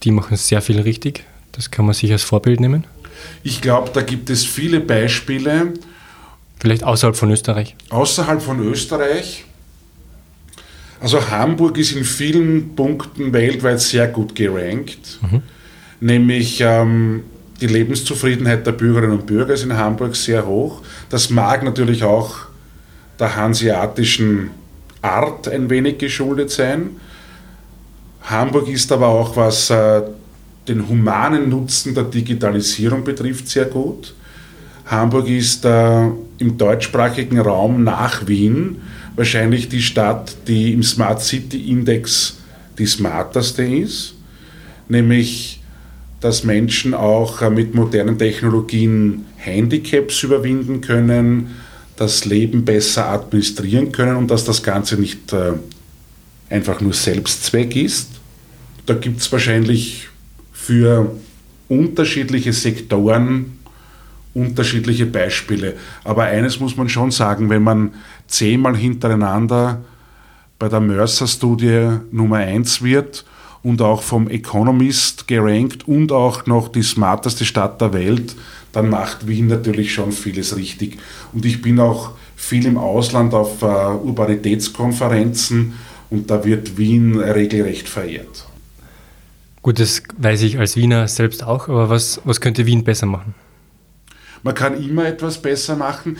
[0.03, 1.23] die machen sehr viel richtig?
[1.51, 2.85] Das kann man sich als Vorbild nehmen?
[3.43, 5.73] Ich glaube, da gibt es viele Beispiele.
[6.59, 7.75] Vielleicht außerhalb von Österreich?
[7.89, 9.45] Außerhalb von Österreich.
[11.05, 15.19] Also Hamburg ist in vielen Punkten weltweit sehr gut gerankt.
[15.21, 15.43] Mhm.
[15.99, 17.25] Nämlich ähm,
[17.61, 20.81] die Lebenszufriedenheit der Bürgerinnen und Bürger ist in Hamburg sehr hoch.
[21.11, 22.47] Das mag natürlich auch
[23.19, 24.49] der hanseatischen
[25.03, 26.99] Art ein wenig geschuldet sein.
[28.23, 30.01] Hamburg ist aber auch, was äh,
[30.67, 34.15] den humanen Nutzen der Digitalisierung betrifft, sehr gut.
[34.87, 36.07] Hamburg ist äh,
[36.39, 38.81] im deutschsprachigen Raum nach Wien
[39.15, 42.37] wahrscheinlich die Stadt, die im Smart City Index
[42.77, 44.15] die smarteste ist,
[44.89, 45.61] nämlich
[46.21, 51.55] dass Menschen auch äh, mit modernen Technologien Handicaps überwinden können,
[51.97, 55.53] das Leben besser administrieren können und dass das Ganze nicht äh,
[56.49, 58.09] einfach nur Selbstzweck ist.
[58.85, 60.07] Da gibt es wahrscheinlich
[60.51, 61.15] für
[61.69, 63.59] unterschiedliche Sektoren
[64.35, 65.75] unterschiedliche Beispiele.
[66.03, 67.93] Aber eines muss man schon sagen, wenn man
[68.27, 69.81] zehnmal hintereinander
[70.59, 73.25] bei der Mercer-Studie Nummer 1 wird
[73.63, 78.35] und auch vom Economist gerankt und auch noch die smarteste Stadt der Welt,
[78.73, 80.97] dann macht Wien natürlich schon vieles richtig.
[81.31, 85.73] Und ich bin auch viel im Ausland auf uh, Urbanitätskonferenzen
[86.09, 88.45] und da wird Wien regelrecht verehrt.
[89.61, 93.33] Gut, das weiß ich als Wiener selbst auch, aber was, was könnte Wien besser machen?
[94.45, 96.19] Man kann immer etwas besser machen.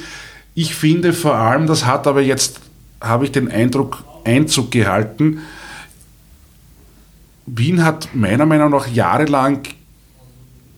[0.56, 2.60] Ich finde vor allem, das hat aber jetzt,
[3.00, 5.42] habe ich den Eindruck, Einzug gehalten,
[7.46, 9.60] Wien hat meiner Meinung nach jahrelang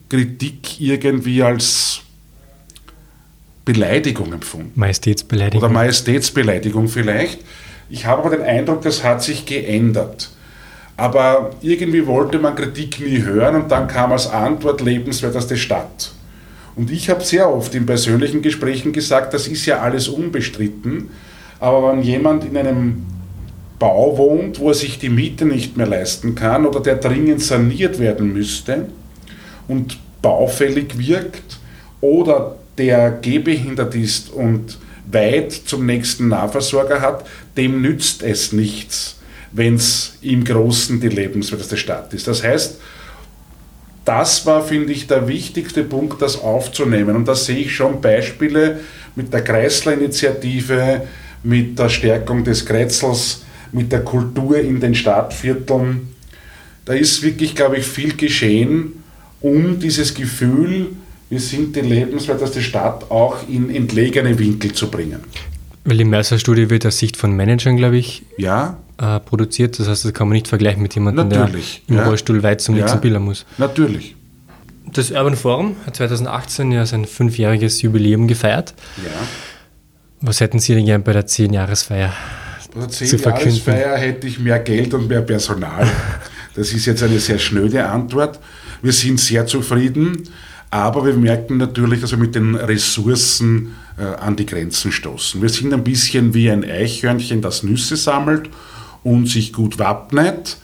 [0.09, 2.01] Kritik irgendwie als
[3.63, 4.73] Beleidigung empfunden.
[4.75, 5.63] Majestätsbeleidigung.
[5.63, 7.39] Oder Majestätsbeleidigung vielleicht.
[7.89, 10.31] Ich habe aber den Eindruck, das hat sich geändert.
[10.97, 16.11] Aber irgendwie wollte man Kritik nie hören und dann kam als Antwort lebenswerteste Stadt.
[16.77, 21.09] Und ich habe sehr oft in persönlichen Gesprächen gesagt, das ist ja alles unbestritten,
[21.59, 23.07] aber wenn jemand in einem
[23.79, 27.97] Bau wohnt, wo er sich die Miete nicht mehr leisten kann oder der dringend saniert
[27.97, 28.85] werden müsste
[29.67, 31.59] und baufällig wirkt
[31.99, 34.77] oder der gehbehindert ist und
[35.11, 39.17] weit zum nächsten Nahversorger hat, dem nützt es nichts,
[39.51, 42.27] wenn es im Großen die lebenswerteste Stadt ist.
[42.27, 42.79] Das heißt,
[44.07, 47.15] das war, finde ich, der wichtigste Punkt, das aufzunehmen.
[47.15, 48.79] Und da sehe ich schon Beispiele
[49.15, 51.01] mit der Kreisler-Initiative,
[51.43, 53.43] mit der Stärkung des Kretzels,
[53.73, 56.07] mit der Kultur in den Stadtvierteln.
[56.85, 59.03] Da ist wirklich, glaube ich, viel geschehen,
[59.41, 60.91] um dieses Gefühl,
[61.29, 65.19] wir sind die lebenswerteste Stadt, auch in entlegene Winkel zu bringen.
[65.83, 68.77] Weil die Mercer-Studie wird aus Sicht von Managern, glaube ich, ja.
[68.97, 69.79] Äh, produziert.
[69.79, 72.07] Das heißt, das kann man nicht vergleichen mit jemandem, Natürlich, der im ja.
[72.07, 72.81] Rollstuhl weit zum Ja.
[72.81, 73.45] nächsten Bilder muss.
[73.57, 74.15] Natürlich.
[74.93, 78.73] Das Urban Forum hat 2018 ja sein fünfjähriges Jubiläum gefeiert.
[78.97, 79.11] Ja.
[80.21, 82.11] Was hätten Sie denn gern bei der 10-Jahresfeier
[82.73, 83.51] Bei der zu verkünden?
[83.59, 85.87] 10-Jahresfeier hätte ich mehr Geld und mehr Personal.
[86.55, 88.39] Das ist jetzt eine sehr schnöde Antwort.
[88.81, 90.23] Wir sind sehr zufrieden,
[90.71, 95.39] aber wir merken natürlich, dass wir mit den Ressourcen äh, an die Grenzen stoßen.
[95.39, 98.49] Wir sind ein bisschen wie ein Eichhörnchen, das Nüsse sammelt
[99.07, 100.57] und sich gut wappnet.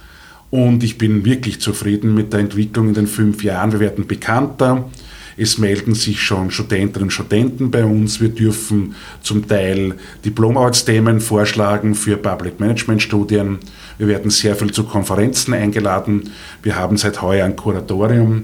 [0.49, 3.71] Und ich bin wirklich zufrieden mit der Entwicklung in den fünf Jahren.
[3.71, 4.89] Wir werden bekannter.
[5.37, 8.19] Es melden sich schon Studentinnen und Studenten bei uns.
[8.19, 13.59] Wir dürfen zum Teil Diplomarbeitsthemen vorschlagen für Public Management Studien.
[13.97, 16.29] Wir werden sehr viel zu Konferenzen eingeladen.
[16.61, 18.43] Wir haben seit heuer ein Kuratorium,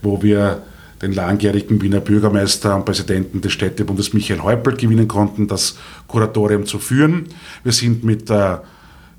[0.00, 0.62] wo wir
[1.02, 6.78] den langjährigen Wiener Bürgermeister und Präsidenten des Städtebundes Michael Häupl gewinnen konnten, das Kuratorium zu
[6.78, 7.26] führen.
[7.64, 8.62] Wir sind mit der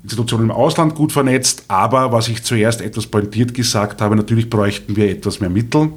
[0.02, 4.96] Institutionen im Ausland gut vernetzt, aber was ich zuerst etwas pointiert gesagt habe, natürlich bräuchten
[4.96, 5.90] wir etwas mehr Mittel,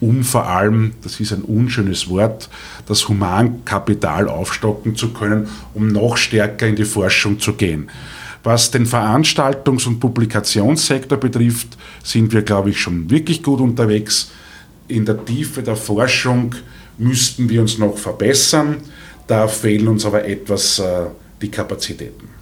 [0.00, 2.48] um vor allem, das ist ein unschönes Wort,
[2.86, 7.90] das Humankapital aufstocken zu können, um noch stärker in die Forschung zu gehen.
[8.42, 14.30] Was den Veranstaltungs- und Publikationssektor betrifft, sind wir, glaube ich, schon wirklich gut unterwegs.
[14.88, 16.54] In der Tiefe der Forschung
[16.96, 18.76] müssten wir uns noch verbessern.
[19.26, 21.06] Da fehlen uns aber etwas äh,
[21.42, 22.39] die Kapazitäten.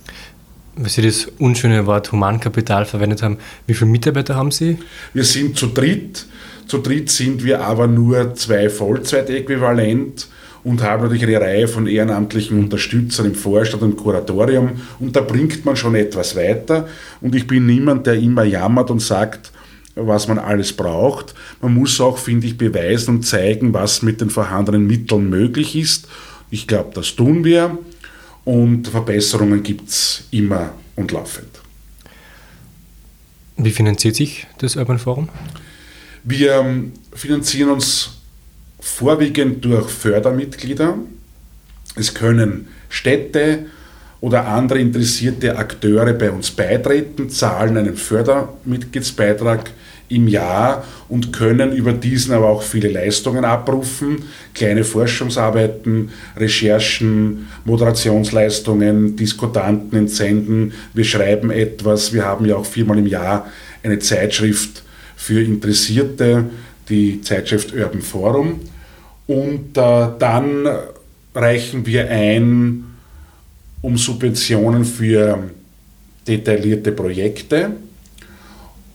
[0.80, 4.78] Weil Sie das unschöne Wort Humankapital verwendet haben, wie viele Mitarbeiter haben Sie?
[5.12, 6.24] Wir sind zu dritt.
[6.68, 10.28] Zu dritt sind wir aber nur zwei Vollzeitäquivalent
[10.62, 14.80] und haben natürlich eine Reihe von ehrenamtlichen Unterstützern im Vorstand und im Kuratorium.
[15.00, 16.86] Und da bringt man schon etwas weiter.
[17.20, 19.50] Und ich bin niemand, der immer jammert und sagt,
[19.96, 21.34] was man alles braucht.
[21.60, 26.06] Man muss auch, finde ich, beweisen und zeigen, was mit den vorhandenen Mitteln möglich ist.
[26.50, 27.78] Ich glaube, das tun wir.
[28.48, 31.61] Und Verbesserungen gibt es immer und laufend.
[33.58, 35.28] Wie finanziert sich das Urban Forum?
[36.24, 38.12] Wir ähm, finanzieren uns
[38.80, 40.96] vorwiegend durch Fördermitglieder.
[41.94, 43.66] Es können Städte
[44.22, 49.72] oder andere interessierte Akteure bei uns beitreten, zahlen einen Fördermitgliedsbeitrag
[50.09, 54.25] im Jahr und können über diesen aber auch viele Leistungen abrufen.
[54.55, 60.73] Kleine Forschungsarbeiten, Recherchen, Moderationsleistungen, Diskutanten entsenden.
[60.94, 62.12] Wir schreiben etwas.
[62.12, 63.47] Wir haben ja auch viermal im Jahr
[63.83, 64.83] eine Zeitschrift
[65.16, 66.44] für Interessierte,
[66.88, 68.61] die Zeitschrift Urban Forum.
[69.27, 70.66] Und äh, dann
[71.35, 72.85] reichen wir ein
[73.81, 75.51] um Subventionen für
[76.27, 77.73] detaillierte Projekte.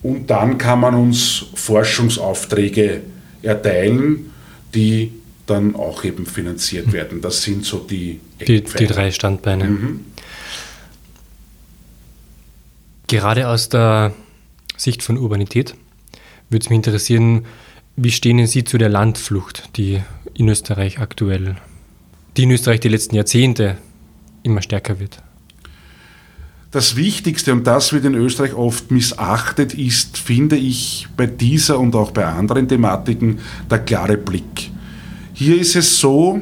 [0.03, 3.01] Und dann kann man uns Forschungsaufträge
[3.41, 4.31] erteilen,
[4.75, 5.13] die
[5.45, 7.21] dann auch eben finanziert werden.
[7.21, 9.65] Das sind so die, Die, die drei Standbeine.
[9.65, 9.99] Mhm.
[13.07, 14.13] Gerade aus der
[14.77, 15.75] Sicht von Urbanität
[16.49, 17.45] würde es mich interessieren,
[17.95, 20.01] wie stehen Sie zu der Landflucht, die
[20.33, 21.57] in Österreich aktuell,
[22.37, 23.77] die in Österreich die letzten Jahrzehnte
[24.41, 25.21] immer stärker wird?
[26.73, 31.93] Das Wichtigste, und das wird in Österreich oft missachtet, ist, finde ich, bei dieser und
[31.93, 33.37] auch bei anderen Thematiken
[33.69, 34.71] der klare Blick.
[35.35, 36.41] Hier ist es so,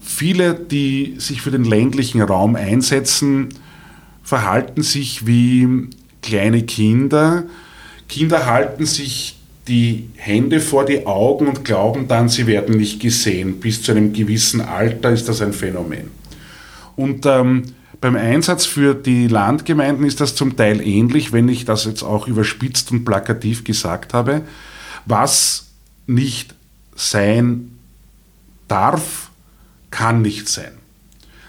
[0.00, 3.50] viele, die sich für den ländlichen Raum einsetzen,
[4.22, 5.90] verhalten sich wie
[6.22, 7.44] kleine Kinder.
[8.08, 9.36] Kinder halten sich
[9.68, 13.60] die Hände vor die Augen und glauben dann, sie werden nicht gesehen.
[13.60, 16.10] Bis zu einem gewissen Alter ist das ein Phänomen.
[16.96, 17.64] Und ähm,
[18.00, 22.28] beim Einsatz für die Landgemeinden ist das zum Teil ähnlich, wenn ich das jetzt auch
[22.28, 24.42] überspitzt und plakativ gesagt habe.
[25.04, 25.66] Was
[26.06, 26.54] nicht
[26.94, 27.78] sein
[28.68, 29.30] darf,
[29.90, 30.72] kann nicht sein.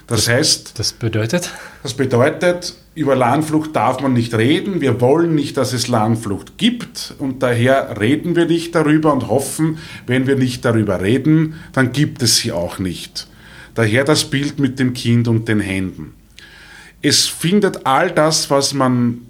[0.08, 1.52] Das heißt, Das bedeutet?
[1.84, 4.82] das bedeutet, über Landflucht darf man nicht reden.
[4.82, 9.78] Wir wollen nicht, dass es Landflucht gibt und daher reden wir nicht darüber und hoffen,
[10.08, 13.28] wenn wir nicht darüber reden, dann gibt es sie auch nicht.
[13.76, 16.14] Daher das Bild mit dem Kind und den Händen.
[17.02, 19.22] Es findet all das, was man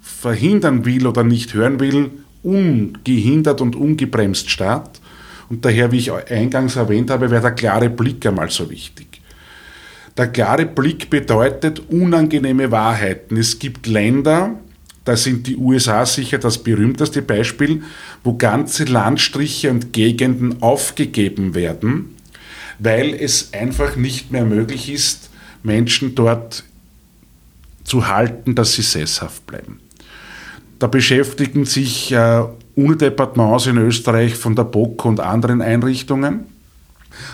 [0.00, 2.10] verhindern will oder nicht hören will,
[2.42, 5.00] ungehindert und ungebremst statt.
[5.48, 9.20] Und daher, wie ich eingangs erwähnt habe, wäre der klare Blick einmal so wichtig.
[10.16, 13.36] Der klare Blick bedeutet unangenehme Wahrheiten.
[13.36, 14.58] Es gibt Länder,
[15.04, 17.82] da sind die USA sicher das berühmteste Beispiel,
[18.22, 22.14] wo ganze Landstriche und Gegenden aufgegeben werden,
[22.78, 25.30] weil es einfach nicht mehr möglich ist,
[25.62, 26.64] Menschen dort
[27.84, 29.80] zu halten, dass sie sesshaft bleiben.
[30.78, 32.42] Da beschäftigen sich äh,
[32.74, 36.46] Unidepartements in Österreich von der BOK und anderen Einrichtungen.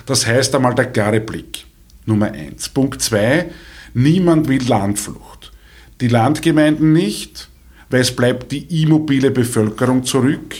[0.06, 1.64] Das heißt einmal der klare Blick.
[2.04, 2.68] Nummer eins.
[2.68, 3.50] Punkt zwei,
[3.94, 5.52] niemand will Landflucht.
[6.00, 7.48] Die Landgemeinden nicht,
[7.88, 10.56] weil es bleibt die immobile Bevölkerung zurück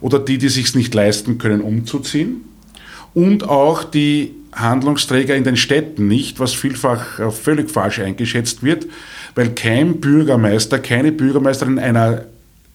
[0.00, 2.42] oder die, die sich nicht leisten können, umzuziehen.
[3.14, 8.86] Und auch die Handlungsträger in den Städten nicht, was vielfach äh, völlig falsch eingeschätzt wird,
[9.34, 12.24] weil kein Bürgermeister, keine Bürgermeisterin einer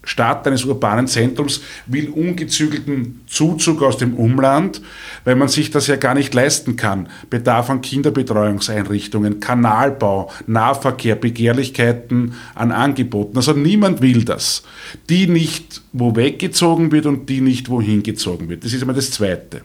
[0.06, 4.82] Stadt eines urbanen Zentrums will ungezügelten Zuzug aus dem Umland,
[5.24, 7.10] weil man sich das ja gar nicht leisten kann.
[7.30, 13.36] Bedarf an Kinderbetreuungseinrichtungen, Kanalbau, Nahverkehr, Begehrlichkeiten an Angeboten.
[13.36, 14.64] Also niemand will das.
[15.10, 18.64] Die nicht, wo weggezogen wird und die nicht, wohin gezogen wird.
[18.64, 19.62] Das ist einmal das Zweite.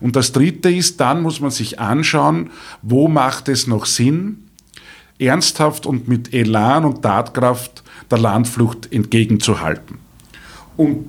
[0.00, 2.50] Und das Dritte ist, dann muss man sich anschauen,
[2.82, 4.45] wo macht es noch Sinn,
[5.18, 9.98] ernsthaft und mit Elan und Tatkraft der Landflucht entgegenzuhalten.
[10.76, 11.06] Und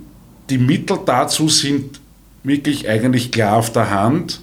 [0.50, 2.00] die Mittel dazu sind
[2.42, 4.40] wirklich eigentlich klar auf der Hand.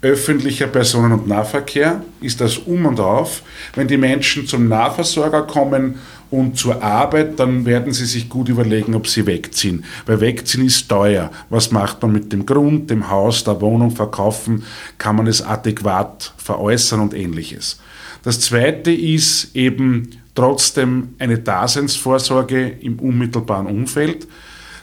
[0.00, 3.42] Öffentlicher Personen- und Nahverkehr ist das um und auf.
[3.74, 5.96] Wenn die Menschen zum Nahversorger kommen
[6.30, 9.84] und zur Arbeit, dann werden sie sich gut überlegen, ob sie wegziehen.
[10.06, 11.32] Weil wegziehen ist teuer.
[11.50, 14.62] Was macht man mit dem Grund, dem Haus, der Wohnung verkaufen?
[14.98, 17.80] Kann man es adäquat veräußern und ähnliches.
[18.28, 24.28] Das zweite ist eben trotzdem eine Daseinsvorsorge im unmittelbaren Umfeld.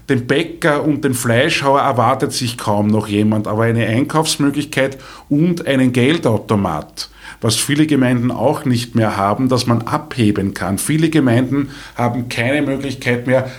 [0.10, 4.98] Den Bäcker und den Fleischhauer erwartet sich kaum noch jemand, aber eine Einkaufsmöglichkeit
[5.30, 10.80] und einen Geldautomat, was viele Gemeinden auch nicht mehr haben, dass man abheben kann.
[10.80, 13.52] Viele Gemeinden haben keine Möglichkeit mehr,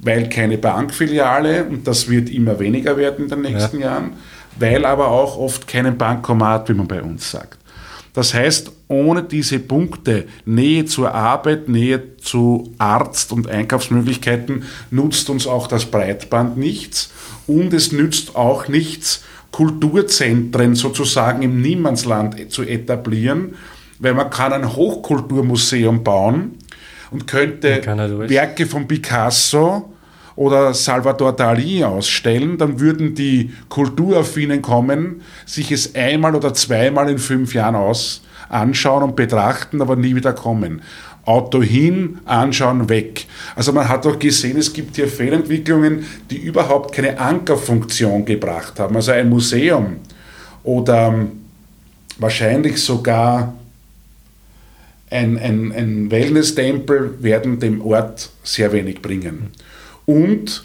[0.00, 3.86] weil keine Bankfiliale, und das wird immer weniger werden in den nächsten ja.
[3.86, 4.12] Jahren,
[4.58, 7.56] weil aber auch oft keinen Bankomat, wie man bei uns sagt.
[8.12, 15.46] Das heißt, ohne diese Punkte Nähe zur Arbeit, Nähe zu Arzt und Einkaufsmöglichkeiten nutzt uns
[15.46, 17.12] auch das Breitband nichts.
[17.46, 19.22] Und es nützt auch nichts,
[19.52, 23.54] Kulturzentren sozusagen im Niemandsland zu etablieren,
[24.00, 26.58] weil man kann ein Hochkulturmuseum bauen
[27.12, 27.82] und könnte
[28.28, 29.92] Werke von Picasso
[30.34, 37.18] oder Salvador Dali ausstellen, dann würden die Kulturaffinen kommen, sich es einmal oder zweimal in
[37.18, 40.82] fünf Jahren aus anschauen und betrachten, aber nie wieder kommen.
[41.24, 43.26] Auto hin, anschauen, weg.
[43.54, 48.96] Also man hat auch gesehen, es gibt hier Fehlentwicklungen, die überhaupt keine Ankerfunktion gebracht haben.
[48.96, 49.96] Also ein Museum
[50.62, 51.26] oder
[52.18, 53.54] wahrscheinlich sogar
[55.10, 59.50] ein, ein, ein Wellness-Tempel werden dem Ort sehr wenig bringen.
[60.06, 60.64] Und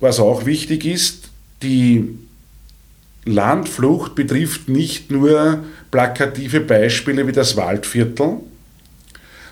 [0.00, 1.28] was auch wichtig ist,
[1.62, 2.18] die
[3.24, 8.38] Landflucht betrifft nicht nur plakative Beispiele wie das Waldviertel,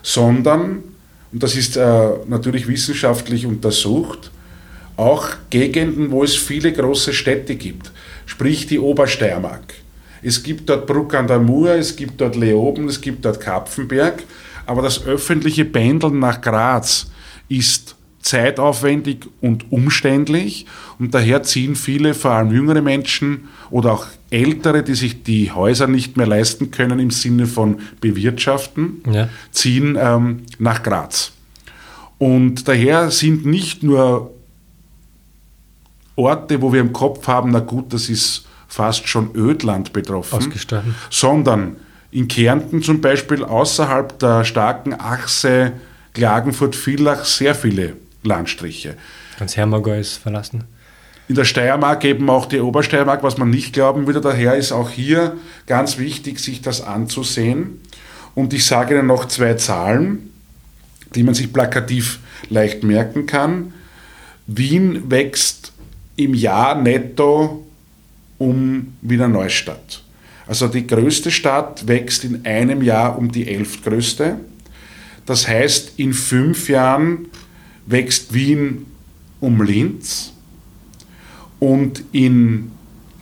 [0.02, 0.82] sondern,
[1.32, 4.30] und das ist äh, natürlich wissenschaftlich untersucht,
[4.96, 7.92] auch Gegenden, wo es viele große Städte gibt,
[8.26, 9.74] sprich die Obersteiermark.
[10.22, 14.24] Es gibt dort Bruck an der Mur, es gibt dort Leoben, es gibt dort Kapfenberg,
[14.66, 17.10] aber das öffentliche Pendeln nach Graz
[17.48, 17.94] ist
[18.28, 20.66] zeitaufwendig und umständlich
[20.98, 25.86] und daher ziehen viele, vor allem jüngere Menschen oder auch ältere, die sich die Häuser
[25.86, 29.30] nicht mehr leisten können im Sinne von bewirtschaften, ja.
[29.50, 31.32] ziehen ähm, nach Graz.
[32.18, 34.34] Und daher sind nicht nur
[36.14, 40.52] Orte, wo wir im Kopf haben, na gut, das ist fast schon Ödland betroffen,
[41.08, 41.76] sondern
[42.10, 45.72] in Kärnten zum Beispiel außerhalb der starken Achse
[46.12, 47.94] Klagenfurt-Villach sehr viele
[48.28, 48.96] Landstriche.
[49.38, 50.64] Ganz Hermagau ist verlassen.
[51.28, 54.20] In der Steiermark eben auch die Obersteiermark, was man nicht glauben würde.
[54.20, 55.36] Daher ist auch hier
[55.66, 57.80] ganz wichtig, sich das anzusehen.
[58.34, 60.30] Und ich sage Ihnen noch zwei Zahlen,
[61.14, 63.74] die man sich plakativ leicht merken kann.
[64.46, 65.72] Wien wächst
[66.16, 67.66] im Jahr netto
[68.38, 70.02] um Wiener Neustadt.
[70.46, 74.36] Also die größte Stadt wächst in einem Jahr um die elftgrößte.
[75.26, 77.26] Das heißt, in fünf Jahren
[77.88, 78.86] wächst Wien
[79.40, 80.32] um Linz
[81.58, 82.70] und in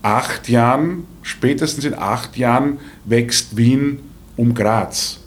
[0.03, 4.01] acht Jahren, spätestens in acht Jahren, wächst Wien
[4.37, 5.21] um Graz.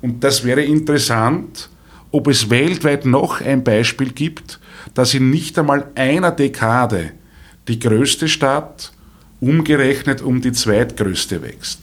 [0.00, 1.68] Und das wäre interessant,
[2.10, 4.60] ob es weltweit noch ein Beispiel gibt,
[4.94, 7.12] dass in nicht einmal einer Dekade
[7.66, 8.92] die größte Stadt
[9.40, 11.80] umgerechnet um die zweitgrößte wächst.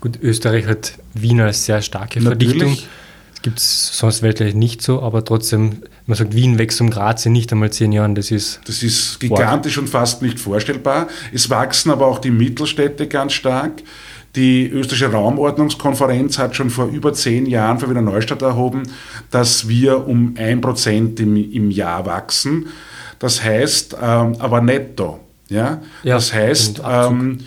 [0.00, 2.20] Gut, Österreich hat Wien als sehr starke.
[2.20, 2.78] Verdichtung.
[3.42, 7.32] Gibt es sonst weltweit nicht so, aber trotzdem, man sagt, Wien wächst um Graz in
[7.32, 8.60] nicht einmal zehn Jahren, das ist.
[8.66, 11.08] Das ist gigantisch und fast nicht vorstellbar.
[11.32, 13.82] Es wachsen aber auch die Mittelstädte ganz stark.
[14.36, 18.84] Die österreichische Raumordnungskonferenz hat schon vor über zehn Jahren für Wiener Neustadt erhoben,
[19.30, 22.68] dass wir um ein Prozent im, im Jahr wachsen.
[23.18, 25.20] Das heißt, ähm, aber netto.
[25.48, 25.82] Ja?
[26.04, 27.38] Ja, das heißt, ähm,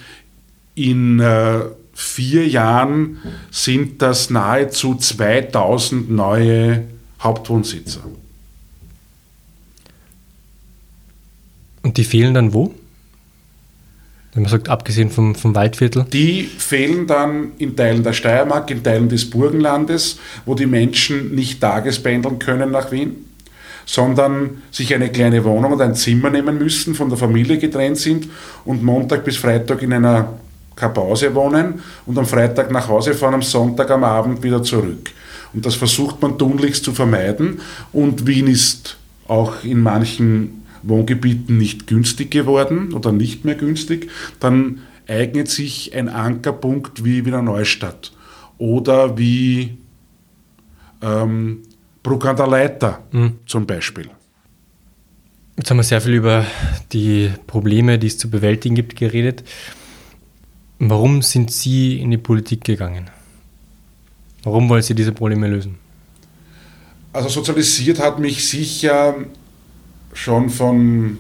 [0.76, 1.62] in äh,
[1.94, 3.18] vier Jahren
[3.52, 6.84] sind das nahezu 2000 neue
[7.22, 8.02] Hauptwohnsitzer.
[11.84, 12.74] Und die fehlen dann wo?
[14.34, 16.06] Wenn man sagt, abgesehen vom, vom Waldviertel.
[16.12, 21.62] Die fehlen dann in Teilen der Steiermark, in Teilen des Burgenlandes, wo die Menschen nicht
[21.62, 23.16] tagespendeln können nach Wien,
[23.86, 28.28] sondern sich eine kleine Wohnung und ein Zimmer nehmen müssen, von der Familie getrennt sind
[28.66, 30.34] und Montag bis Freitag in einer
[30.76, 35.12] Kapause wohnen und am Freitag nach Hause fahren, am Sonntag am Abend wieder zurück.
[35.54, 37.62] Und das versucht man tunlichst zu vermeiden.
[37.92, 38.98] Und Wien ist
[39.28, 44.10] auch in manchen Wohngebieten nicht günstig geworden oder nicht mehr günstig.
[44.40, 48.12] Dann eignet sich ein Ankerpunkt wie Wiener Neustadt
[48.58, 49.78] oder wie
[51.02, 51.62] ähm,
[52.02, 53.04] Bruck an der Leiter
[53.46, 54.10] zum Beispiel.
[55.58, 56.46] Jetzt haben wir sehr viel über
[56.92, 59.44] die Probleme, die es zu bewältigen gibt, geredet.
[60.86, 63.10] Warum sind Sie in die Politik gegangen?
[64.44, 65.78] Warum wollen Sie diese Probleme lösen?
[67.14, 69.16] Also sozialisiert hat mich sicher
[70.12, 71.20] schon von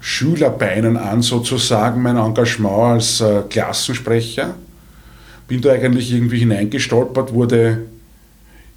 [0.00, 4.56] Schülerbeinen an sozusagen mein Engagement als äh, Klassensprecher.
[5.48, 7.86] Bin da eigentlich irgendwie hineingestolpert, wurde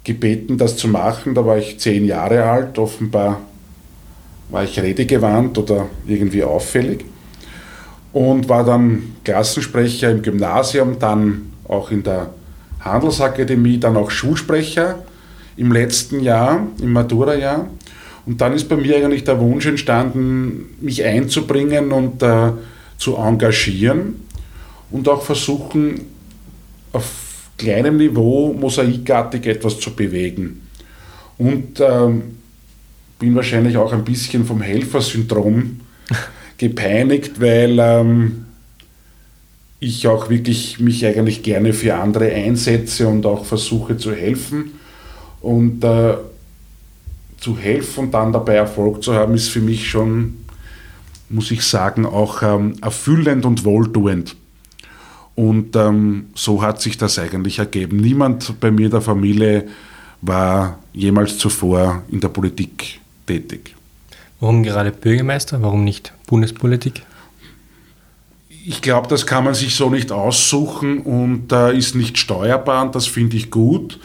[0.02, 1.34] gebeten, das zu machen.
[1.34, 3.42] Da war ich zehn Jahre alt, offenbar
[4.48, 7.04] war ich redegewandt oder irgendwie auffällig.
[8.12, 12.30] Und war dann Klassensprecher im Gymnasium, dann auch in der
[12.80, 14.98] Handelsakademie, dann auch Schulsprecher
[15.56, 17.68] im letzten Jahr, im Matura-Jahr.
[18.26, 22.52] Und dann ist bei mir eigentlich der Wunsch entstanden, mich einzubringen und äh,
[22.96, 24.16] zu engagieren
[24.90, 26.02] und auch versuchen,
[26.92, 27.04] auf
[27.56, 30.62] kleinem Niveau mosaikartig etwas zu bewegen.
[31.38, 32.22] Und ähm,
[33.18, 35.80] bin wahrscheinlich auch ein bisschen vom Helfersyndrom
[36.60, 38.44] gepeinigt, weil ähm,
[39.80, 44.72] ich auch wirklich mich eigentlich gerne für andere einsetze und auch versuche zu helfen.
[45.40, 46.16] Und äh,
[47.38, 50.44] zu helfen und dann dabei Erfolg zu haben, ist für mich schon,
[51.30, 54.36] muss ich sagen, auch ähm, erfüllend und wohltuend.
[55.34, 57.96] Und ähm, so hat sich das eigentlich ergeben.
[57.96, 59.66] Niemand bei mir der Familie
[60.20, 63.74] war jemals zuvor in der Politik tätig.
[64.40, 65.60] Warum gerade Bürgermeister?
[65.60, 67.02] Warum nicht Bundespolitik?
[68.48, 72.94] Ich glaube, das kann man sich so nicht aussuchen und äh, ist nicht steuerbar und
[72.94, 73.98] das finde ich gut.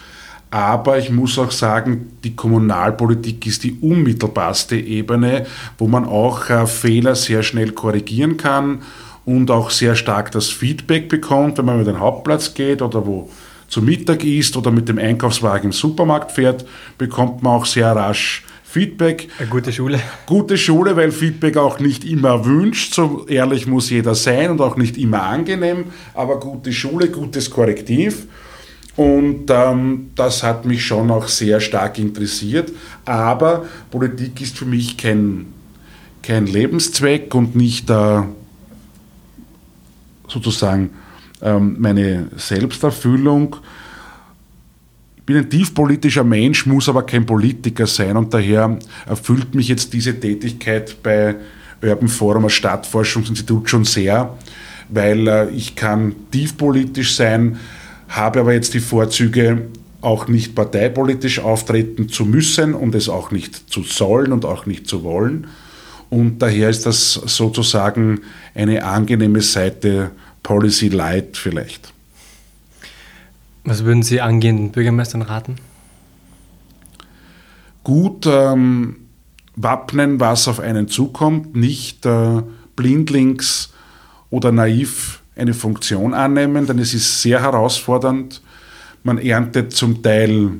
[0.52, 5.46] Aber ich muss auch sagen, die Kommunalpolitik ist die unmittelbarste Ebene,
[5.78, 8.84] wo man auch äh, Fehler sehr schnell korrigieren kann
[9.26, 13.30] und auch sehr stark das Feedback bekommt, wenn man über den Hauptplatz geht oder wo
[13.68, 16.66] zu Mittag isst oder mit dem Einkaufswagen im Supermarkt fährt,
[16.98, 18.44] bekommt man auch sehr rasch
[18.76, 19.30] Feedback.
[19.40, 20.02] Eine gute Schule.
[20.26, 24.76] Gute Schule, weil Feedback auch nicht immer erwünscht, so ehrlich muss jeder sein und auch
[24.76, 28.28] nicht immer angenehm, aber gute Schule, gutes Korrektiv.
[28.98, 32.74] Und ähm, das hat mich schon auch sehr stark interessiert.
[33.06, 35.54] Aber Politik ist für mich kein,
[36.22, 38.24] kein Lebenszweck und nicht äh,
[40.28, 40.90] sozusagen
[41.42, 43.56] ähm, meine Selbsterfüllung.
[45.26, 50.20] Bin ein tiefpolitischer Mensch, muss aber kein Politiker sein und daher erfüllt mich jetzt diese
[50.20, 51.36] Tätigkeit bei
[51.82, 54.38] Urban Forum als Stadtforschungsinstitut schon sehr,
[54.90, 57.58] weil äh, ich kann tiefpolitisch sein,
[58.08, 59.64] habe aber jetzt die Vorzüge,
[60.02, 64.88] auch nicht parteipolitisch auftreten zu müssen und es auch nicht zu sollen und auch nicht
[64.88, 65.48] zu wollen.
[66.12, 68.22] Und daher ist das sozusagen
[68.54, 70.12] eine angenehme Seite
[70.44, 71.95] Policy Light vielleicht.
[73.66, 75.56] Was würden Sie angehenden Bürgermeistern raten?
[77.84, 78.98] Gut ähm,
[79.56, 82.44] wappnen, was auf einen zukommt, nicht äh,
[82.76, 83.74] blindlings
[84.30, 88.42] oder naiv eine Funktion annehmen, denn es ist sehr herausfordernd.
[89.04, 90.52] Man erntet zum Teil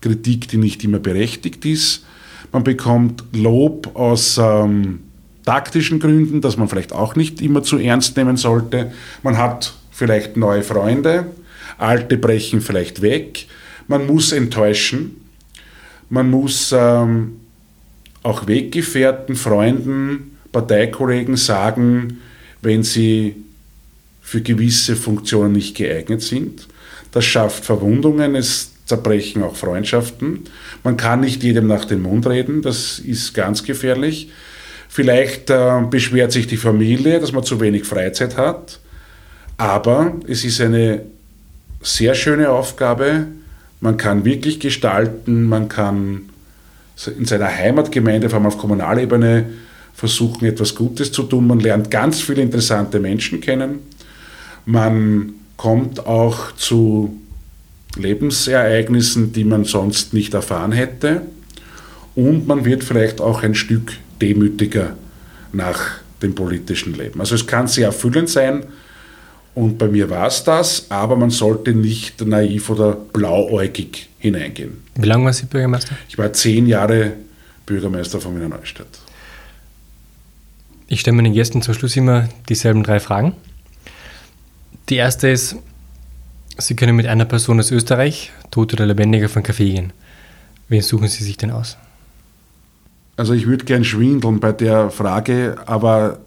[0.00, 2.04] Kritik, die nicht immer berechtigt ist.
[2.50, 5.00] Man bekommt Lob aus ähm,
[5.44, 8.92] taktischen Gründen, dass man vielleicht auch nicht immer zu ernst nehmen sollte.
[9.22, 11.26] Man hat vielleicht neue Freunde,
[11.78, 13.46] Alte brechen vielleicht weg.
[13.88, 15.20] Man muss enttäuschen.
[16.08, 17.40] Man muss ähm,
[18.22, 22.20] auch Weggefährten, Freunden, Parteikollegen sagen,
[22.62, 23.36] wenn sie
[24.22, 26.66] für gewisse Funktionen nicht geeignet sind.
[27.12, 30.44] Das schafft Verwundungen, es zerbrechen auch Freundschaften.
[30.82, 34.30] Man kann nicht jedem nach dem Mund reden, das ist ganz gefährlich.
[34.88, 38.80] Vielleicht äh, beschwert sich die Familie, dass man zu wenig Freizeit hat,
[39.56, 41.02] aber es ist eine
[41.84, 43.26] sehr schöne Aufgabe.
[43.80, 46.30] Man kann wirklich gestalten, man kann
[47.18, 49.46] in seiner Heimatgemeinde, vor allem auf Kommunalebene,
[49.94, 51.46] versuchen, etwas Gutes zu tun.
[51.46, 53.80] Man lernt ganz viele interessante Menschen kennen.
[54.64, 57.20] Man kommt auch zu
[57.96, 61.22] Lebensereignissen, die man sonst nicht erfahren hätte.
[62.14, 64.96] Und man wird vielleicht auch ein Stück demütiger
[65.52, 67.20] nach dem politischen Leben.
[67.20, 68.64] Also es kann sehr erfüllend sein
[69.54, 74.82] und bei mir war es das, aber man sollte nicht naiv oder blauäugig hineingehen.
[74.96, 75.96] Wie lange waren Sie Bürgermeister?
[76.08, 77.12] Ich war zehn Jahre
[77.66, 78.86] Bürgermeister von Wiener Neustadt.
[80.88, 83.34] Ich stelle meinen Gästen zum Schluss immer dieselben drei Fragen.
[84.88, 85.56] Die erste ist,
[86.58, 89.92] Sie können mit einer Person aus Österreich, tot oder lebendiger, von Kaffee gehen.
[90.68, 91.76] Wen suchen Sie sich denn aus?
[93.16, 96.18] Also ich würde gern schwindeln bei der Frage, aber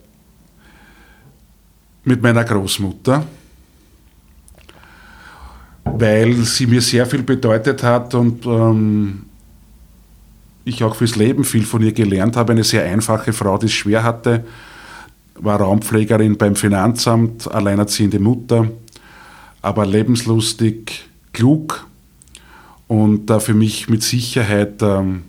[2.08, 3.26] mit meiner Großmutter,
[5.84, 9.24] weil sie mir sehr viel bedeutet hat und ähm,
[10.66, 12.54] ich auch fürs Leben viel von ihr gelernt habe.
[12.54, 14.46] Eine sehr einfache Frau, die es schwer hatte,
[15.36, 18.68] war Raumpflegerin beim Finanzamt, alleinerziehende Mutter
[19.68, 21.88] aber lebenslustig, klug
[22.88, 25.24] und äh, für mich mit Sicherheit ähm,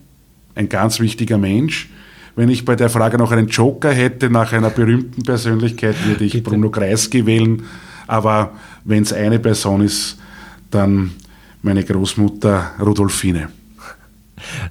[0.55, 1.91] ein ganz wichtiger Mensch.
[2.39, 6.35] Wenn ich bei der Frage noch einen Joker hätte nach einer berühmten Persönlichkeit, würde ich
[6.35, 6.49] Bitte.
[6.49, 7.65] Bruno Kreisky wählen.
[8.07, 8.53] Aber
[8.85, 10.19] wenn es eine Person ist,
[10.71, 11.17] dann
[11.63, 13.49] meine Großmutter Rudolfine.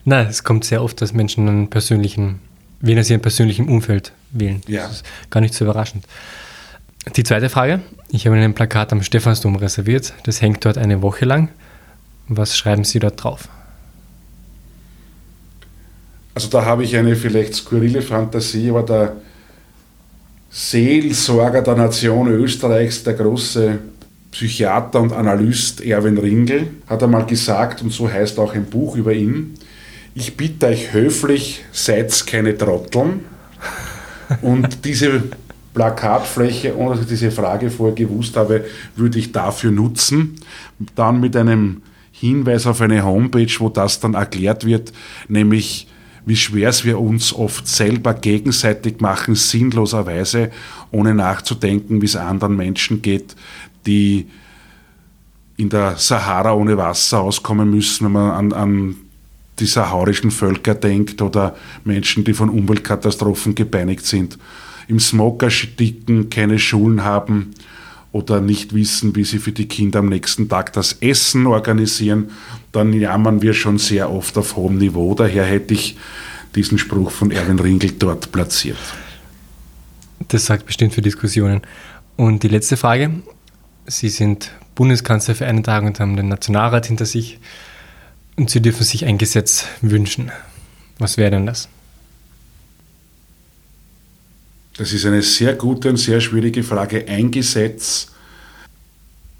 [0.05, 2.39] Nein, es kommt sehr oft, dass Menschen einen persönlichen,
[2.80, 4.61] wen sie im persönlichen Umfeld wählen.
[4.65, 4.84] Ja.
[4.84, 6.05] Das ist gar nicht so überraschend.
[7.18, 7.82] Die zweite Frage.
[8.07, 10.13] Ich habe ein Plakat am Stephansdom reserviert.
[10.24, 11.49] Das hängt dort eine Woche lang.
[12.30, 13.49] Was schreiben Sie dort drauf?
[16.38, 19.15] Also da habe ich eine vielleicht skurrile Fantasie, aber der
[20.51, 23.79] Seelsorger der Nation Österreichs, der große
[24.29, 29.13] Psychiater und Analyst Erwin Ringel, hat einmal gesagt, und so heißt auch ein Buch über
[29.13, 29.55] ihn,
[30.13, 33.21] ich bitte euch höflich, seid keine Trotteln.
[34.43, 35.23] Und diese
[35.73, 38.63] Plakatfläche, ohne dass ich diese Frage vorher gewusst habe,
[38.95, 40.35] würde ich dafür nutzen.
[40.93, 41.81] Dann mit einem
[42.11, 44.93] Hinweis auf eine Homepage, wo das dann erklärt wird,
[45.27, 45.88] nämlich
[46.28, 50.51] wie schwer es wir uns oft selber gegenseitig machen, sinnloserweise,
[50.91, 53.34] ohne nachzudenken, wie es anderen Menschen geht,
[53.86, 54.28] die
[55.55, 58.95] in der Sahara ohne Wasser auskommen müssen, wenn man an, an
[59.57, 61.55] die saharischen Völker denkt oder
[61.86, 64.38] Menschen, die von Umweltkatastrophen gepeinigt sind.
[64.89, 67.53] Im Smog ersticken, keine Schulen haben
[68.18, 72.32] oder nicht wissen, wie sie für die Kinder am nächsten Tag das Essen organisieren,
[72.72, 75.13] dann jammern wir schon sehr oft auf hohem Niveau.
[75.13, 75.97] Daher hätte ich
[76.55, 78.78] diesen Spruch von Erwin Ringel dort platziert.
[80.30, 81.61] Das sagt bestimmt für Diskussionen.
[82.15, 83.11] Und die letzte Frage.
[83.86, 87.39] Sie sind Bundeskanzler für einen Tag und haben den Nationalrat hinter sich.
[88.36, 90.32] Und Sie dürfen sich ein Gesetz wünschen.
[90.97, 91.70] Was wäre denn das?
[94.78, 97.07] Das ist eine sehr gute und sehr schwierige Frage.
[97.07, 98.11] Ein Gesetz,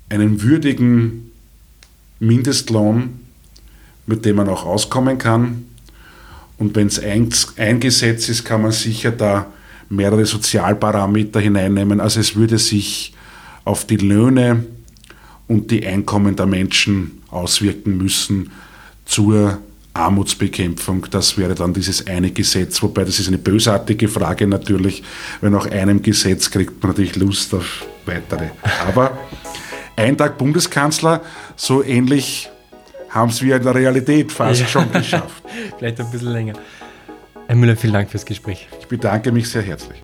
[0.10, 1.32] einen würdigen
[2.20, 3.20] Mindestlohn,
[4.08, 5.66] mit dem man auch auskommen kann.
[6.58, 9.52] Und wenn es ein, ein Gesetz ist, kann man sicher da
[9.90, 12.02] mehrere Sozialparameter hineinnehmen.
[12.02, 13.14] Also es würde sich
[13.64, 14.66] auf die Löhne
[15.48, 18.52] und die Einkommen der Menschen auswirken müssen
[19.06, 19.60] zur
[19.98, 25.04] Armutsbekämpfung, das wäre dann dieses eine Gesetz, wobei das ist eine bösartige Frage natürlich,
[25.42, 28.50] weil nach einem Gesetz kriegt man natürlich Lust auf weitere.
[28.88, 29.18] Aber
[29.96, 31.22] ein Tag Bundeskanzler,
[31.56, 32.50] so ähnlich
[33.10, 34.68] haben es wir in der Realität fast ja.
[34.68, 35.44] schon geschafft.
[35.78, 36.54] Vielleicht ein bisschen länger.
[37.48, 38.68] Herr Müller, vielen Dank fürs Gespräch.
[38.80, 40.04] Ich bedanke mich sehr herzlich.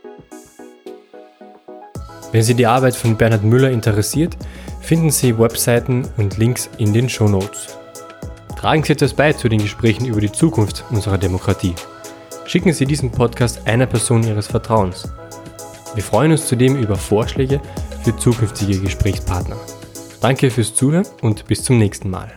[2.31, 4.35] Wenn Sie die Arbeit von Bernhard Müller interessiert,
[4.81, 7.77] finden Sie Webseiten und Links in den Show Notes.
[8.63, 11.75] Tragen Sie etwas bei zu den Gesprächen über die Zukunft unserer Demokratie.
[12.45, 15.11] Schicken Sie diesen Podcast einer Person Ihres Vertrauens.
[15.95, 17.59] Wir freuen uns zudem über Vorschläge
[18.05, 19.57] für zukünftige Gesprächspartner.
[20.21, 22.31] Danke fürs Zuhören und bis zum nächsten Mal.